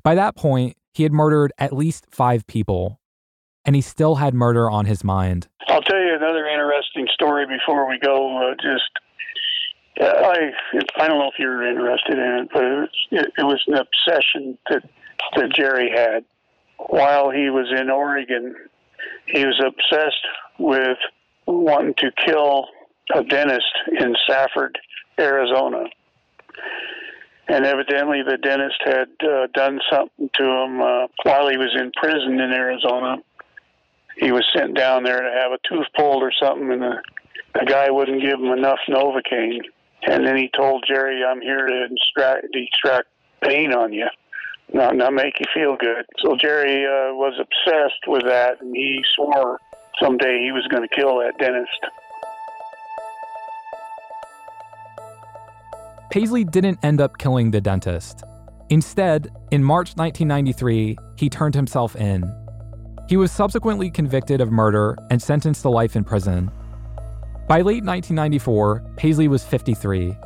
By 0.03 0.15
that 0.15 0.37
point, 0.37 0.77
he 0.93 1.03
had 1.03 1.11
murdered 1.11 1.51
at 1.57 1.73
least 1.73 2.05
five 2.09 2.47
people, 2.47 3.01
and 3.65 3.75
he 3.75 3.81
still 3.81 4.15
had 4.15 4.33
murder 4.33 4.69
on 4.71 4.85
his 4.85 5.03
mind. 5.03 5.49
I'll 5.67 5.81
tell 5.81 5.99
you 5.99 6.15
another 6.15 6.47
interesting 6.47 7.07
story 7.13 7.45
before 7.45 7.89
we 7.89 7.99
go. 7.99 8.37
Uh, 8.37 8.55
just 8.55 8.89
I 9.99 10.51
I 10.97 11.07
don't 11.07 11.19
know 11.19 11.29
if 11.29 11.39
you're 11.39 11.67
interested 11.67 12.17
in 12.17 12.39
it, 12.43 12.49
but 12.53 12.63
it 12.63 12.75
was, 12.75 12.89
it, 13.11 13.33
it 13.37 13.43
was 13.43 13.63
an 13.67 13.75
obsession 13.75 14.57
that 14.69 14.83
that 15.35 15.51
Jerry 15.53 15.89
had. 15.89 16.23
while 16.77 17.29
he 17.29 17.49
was 17.49 17.67
in 17.71 17.89
Oregon, 17.89 18.55
he 19.25 19.45
was 19.45 19.61
obsessed 19.65 20.25
with 20.59 20.97
wanting 21.45 21.93
to 21.95 22.11
kill 22.25 22.67
a 23.13 23.23
dentist 23.23 23.65
in 23.99 24.15
Safford, 24.27 24.77
Arizona. 25.19 25.85
And 27.47 27.65
evidently, 27.65 28.21
the 28.23 28.37
dentist 28.37 28.81
had 28.83 29.07
uh, 29.25 29.47
done 29.53 29.79
something 29.91 30.29
to 30.33 30.43
him 30.43 30.81
uh, 30.81 31.07
while 31.23 31.49
he 31.49 31.57
was 31.57 31.73
in 31.79 31.91
prison 31.95 32.39
in 32.39 32.51
Arizona. 32.51 33.17
He 34.17 34.31
was 34.31 34.45
sent 34.55 34.75
down 34.75 35.03
there 35.03 35.21
to 35.21 35.31
have 35.31 35.51
a 35.51 35.59
tooth 35.67 35.87
pulled 35.95 36.23
or 36.23 36.31
something, 36.41 36.71
and 36.71 36.81
the, 36.81 37.01
the 37.53 37.65
guy 37.65 37.89
wouldn't 37.89 38.21
give 38.21 38.39
him 38.39 38.51
enough 38.51 38.79
Novocaine. 38.89 39.61
And 40.03 40.25
then 40.25 40.37
he 40.37 40.49
told 40.55 40.85
Jerry, 40.87 41.23
I'm 41.23 41.41
here 41.41 41.65
to 41.65 41.87
extract, 41.91 42.47
extract 42.53 43.07
pain 43.41 43.73
on 43.73 43.93
you, 43.93 44.07
not, 44.73 44.95
not 44.95 45.13
make 45.13 45.39
you 45.39 45.45
feel 45.53 45.75
good. 45.75 46.05
So 46.23 46.35
Jerry 46.35 46.85
uh, 46.85 47.13
was 47.13 47.33
obsessed 47.39 48.07
with 48.07 48.23
that, 48.23 48.61
and 48.61 48.75
he 48.75 49.03
swore 49.15 49.59
someday 50.01 50.39
he 50.43 50.51
was 50.51 50.67
going 50.69 50.87
to 50.87 50.95
kill 50.95 51.19
that 51.19 51.37
dentist. 51.39 51.85
Paisley 56.09 56.43
didn't 56.43 56.79
end 56.83 57.01
up 57.01 57.17
killing 57.17 57.51
the 57.51 57.59
dentist. 57.59 58.23
Instead, 58.69 59.31
in 59.51 59.63
March 59.63 59.95
1993, 59.95 60.97
he 61.15 61.29
turned 61.29 61.55
himself 61.55 61.95
in. 61.95 62.23
He 63.07 63.17
was 63.17 63.31
subsequently 63.31 63.89
convicted 63.89 64.41
of 64.41 64.51
murder 64.51 64.97
and 65.09 65.21
sentenced 65.21 65.61
to 65.61 65.69
life 65.69 65.95
in 65.95 66.03
prison. 66.03 66.51
By 67.47 67.61
late 67.61 67.85
1994, 67.85 68.83
Paisley 68.97 69.29
was 69.29 69.41
53. 69.41 70.17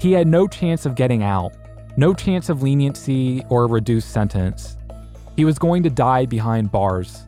He 0.00 0.12
had 0.12 0.26
no 0.26 0.48
chance 0.48 0.86
of 0.86 0.94
getting 0.94 1.22
out, 1.22 1.52
no 1.98 2.14
chance 2.14 2.48
of 2.48 2.62
leniency 2.62 3.44
or 3.50 3.64
a 3.64 3.66
reduced 3.66 4.12
sentence. 4.12 4.78
He 5.36 5.44
was 5.44 5.58
going 5.58 5.82
to 5.82 5.90
die 5.90 6.24
behind 6.24 6.72
bars. 6.72 7.26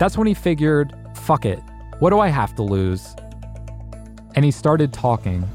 That's 0.00 0.18
when 0.18 0.26
he 0.26 0.34
figured, 0.34 0.92
fuck 1.14 1.44
it, 1.44 1.60
what 2.00 2.10
do 2.10 2.18
I 2.18 2.28
have 2.28 2.52
to 2.56 2.64
lose? 2.64 3.14
And 4.34 4.44
he 4.44 4.50
started 4.50 4.92
talking. 4.92 5.48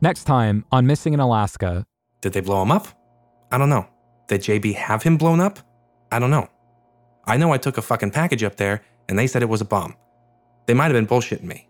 Next 0.00 0.22
time 0.22 0.64
on 0.70 0.86
Missing 0.86 1.14
in 1.14 1.20
Alaska. 1.20 1.84
Did 2.20 2.32
they 2.32 2.40
blow 2.40 2.62
him 2.62 2.70
up? 2.70 2.86
I 3.50 3.58
don't 3.58 3.70
know. 3.70 3.88
Did 4.28 4.42
JB 4.42 4.74
have 4.76 5.02
him 5.02 5.16
blown 5.16 5.40
up? 5.40 5.58
I 6.12 6.20
don't 6.20 6.30
know. 6.30 6.48
I 7.24 7.38
know 7.38 7.52
I 7.52 7.58
took 7.58 7.76
a 7.76 7.82
fucking 7.82 8.12
package 8.12 8.44
up 8.44 8.54
there 8.54 8.82
and 9.08 9.18
they 9.18 9.26
said 9.26 9.42
it 9.42 9.48
was 9.48 9.60
a 9.60 9.64
bomb. 9.64 9.96
They 10.70 10.74
might 10.74 10.84
have 10.84 10.94
been 10.94 11.08
bullshitting 11.08 11.42
me. 11.42 11.66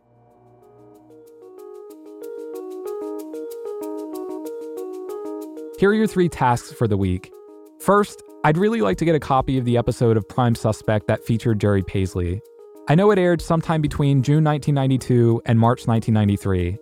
Here 5.79 5.89
are 5.89 5.95
your 5.95 6.07
three 6.07 6.29
tasks 6.29 6.71
for 6.71 6.87
the 6.87 6.99
week. 6.99 7.33
First, 7.81 8.23
I'd 8.45 8.59
really 8.59 8.83
like 8.83 8.99
to 8.99 9.07
get 9.07 9.15
a 9.15 9.19
copy 9.19 9.57
of 9.57 9.65
the 9.65 9.79
episode 9.79 10.19
of 10.19 10.29
Prime 10.29 10.55
Suspect 10.55 11.07
that 11.07 11.25
featured 11.25 11.59
Jerry 11.59 11.83
Paisley. 11.83 12.43
I 12.89 12.95
know 12.95 13.11
it 13.11 13.19
aired 13.19 13.41
sometime 13.41 13.81
between 13.81 14.23
June 14.23 14.45
1992 14.45 15.41
and 15.47 15.59
March 15.59 15.87
1993. 15.87 16.77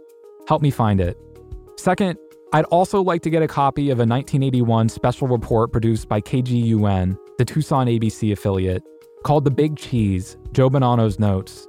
Help 0.49 0.61
me 0.61 0.73
find 0.73 1.01
it. 1.01 1.17
Second, 1.77 2.19
I'd 2.53 2.65
also 2.65 3.01
like 3.01 3.23
to 3.23 3.31
get 3.31 3.45
a 3.45 3.47
copy 3.47 3.91
of 3.91 3.99
a 3.99 4.03
1981 4.03 4.89
special 4.89 5.29
report 5.29 5.71
produced 5.71 6.09
by 6.09 6.21
KGUN, 6.21 7.17
the 7.39 7.45
Tucson 7.45 7.87
ABC 7.87 8.33
affiliate, 8.33 8.83
called 9.23 9.45
The 9.45 9.53
Big 9.53 9.77
Cheese 9.77 10.37
Joe 10.51 10.69
Bonanno's 10.69 11.21
Notes. 11.21 11.69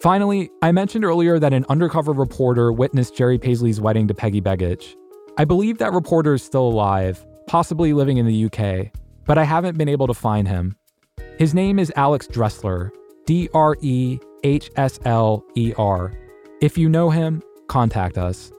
Finally, 0.00 0.48
I 0.62 0.70
mentioned 0.70 1.04
earlier 1.04 1.40
that 1.40 1.52
an 1.52 1.64
undercover 1.68 2.12
reporter 2.12 2.72
witnessed 2.72 3.16
Jerry 3.16 3.36
Paisley's 3.36 3.80
wedding 3.80 4.06
to 4.06 4.14
Peggy 4.14 4.40
Begich. 4.40 4.94
I 5.36 5.44
believe 5.44 5.78
that 5.78 5.92
reporter 5.92 6.34
is 6.34 6.42
still 6.42 6.68
alive, 6.68 7.26
possibly 7.48 7.92
living 7.92 8.18
in 8.18 8.26
the 8.26 8.44
UK, 8.44 8.92
but 9.26 9.38
I 9.38 9.44
haven't 9.44 9.76
been 9.76 9.88
able 9.88 10.06
to 10.06 10.14
find 10.14 10.46
him. 10.46 10.76
His 11.36 11.52
name 11.52 11.80
is 11.80 11.92
Alex 11.96 12.28
Drehsler, 12.28 12.90
D 13.26 13.48
R 13.52 13.76
E 13.80 14.20
H 14.44 14.70
S 14.76 15.00
L 15.04 15.44
E 15.56 15.72
R. 15.76 16.12
If 16.60 16.78
you 16.78 16.88
know 16.88 17.10
him, 17.10 17.42
contact 17.66 18.18
us. 18.18 18.52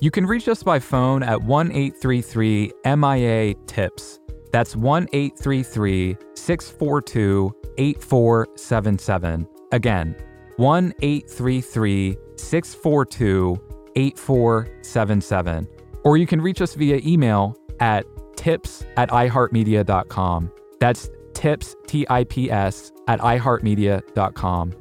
You 0.00 0.10
can 0.10 0.24
reach 0.24 0.48
us 0.48 0.62
by 0.62 0.78
phone 0.78 1.22
at 1.22 1.42
1 1.42 1.72
833 1.72 2.72
MIA 2.96 3.54
TIPS. 3.66 4.18
That's 4.50 4.74
1 4.74 5.08
833 5.12 6.16
642 6.34 7.54
8477. 7.76 9.46
Again, 9.72 10.16
1 10.60 10.94
833 11.00 12.18
642 12.36 13.58
8477. 13.96 15.68
Or 16.04 16.16
you 16.18 16.26
can 16.26 16.40
reach 16.40 16.60
us 16.60 16.74
via 16.74 17.00
email 17.02 17.56
at 17.80 18.04
tips 18.36 18.84
at 18.98 19.08
iheartmedia.com. 19.08 20.52
That's 20.78 21.08
tips, 21.32 21.76
T 21.86 22.06
I 22.10 22.24
P 22.24 22.50
S, 22.50 22.92
at 23.08 23.20
iheartmedia.com. 23.20 24.74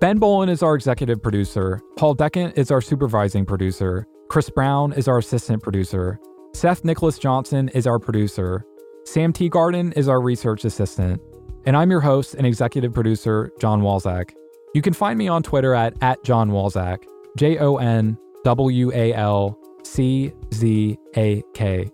Ben 0.00 0.18
Bowlin 0.18 0.48
is 0.48 0.62
our 0.62 0.76
executive 0.76 1.20
producer. 1.20 1.80
Paul 1.96 2.14
Decant 2.14 2.56
is 2.56 2.70
our 2.70 2.80
supervising 2.80 3.44
producer. 3.44 4.06
Chris 4.28 4.48
Brown 4.48 4.92
is 4.92 5.08
our 5.08 5.18
assistant 5.18 5.60
producer. 5.60 6.20
Seth 6.52 6.84
Nicholas 6.84 7.18
Johnson 7.18 7.68
is 7.70 7.88
our 7.88 7.98
producer. 7.98 8.64
Sam 9.04 9.32
T. 9.32 9.48
Garden 9.48 9.90
is 9.92 10.08
our 10.08 10.20
research 10.20 10.64
assistant. 10.64 11.20
And 11.66 11.76
I'm 11.76 11.90
your 11.90 12.00
host 12.00 12.34
and 12.34 12.46
executive 12.46 12.92
producer, 12.92 13.50
Jon 13.58 13.82
Walczak. 13.82 14.34
You 14.74 14.82
can 14.82 14.92
find 14.92 15.16
me 15.16 15.28
on 15.28 15.44
Twitter 15.44 15.72
at, 15.72 15.94
at 16.02 16.22
Jon 16.24 16.50
Walczak, 16.50 17.04
J 17.36 17.58
O 17.58 17.76
N 17.76 18.18
W 18.42 18.92
A 18.92 19.14
L 19.14 19.56
C 19.84 20.32
Z 20.52 20.98
A 21.16 21.42
K. 21.54 21.88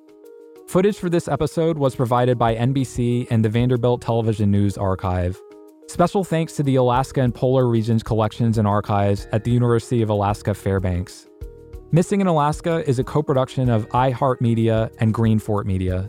Footage 0.66 0.96
for 0.96 1.10
this 1.10 1.28
episode 1.28 1.76
was 1.76 1.94
provided 1.94 2.38
by 2.38 2.54
NBC 2.54 3.26
and 3.30 3.44
the 3.44 3.50
Vanderbilt 3.50 4.00
Television 4.00 4.50
News 4.50 4.78
Archive. 4.78 5.38
Special 5.88 6.24
thanks 6.24 6.54
to 6.54 6.62
the 6.62 6.76
Alaska 6.76 7.20
and 7.20 7.34
Polar 7.34 7.68
Regions 7.68 8.02
Collections 8.02 8.56
and 8.56 8.66
Archives 8.66 9.28
at 9.32 9.44
the 9.44 9.50
University 9.50 10.00
of 10.00 10.08
Alaska 10.08 10.54
Fairbanks. 10.54 11.26
Missing 11.92 12.22
in 12.22 12.28
Alaska 12.28 12.88
is 12.88 12.98
a 12.98 13.04
co 13.04 13.22
production 13.22 13.68
of 13.68 13.86
iHeartMedia 13.90 14.90
and 15.00 15.12
Greenfort 15.12 15.66
Media. 15.66 16.08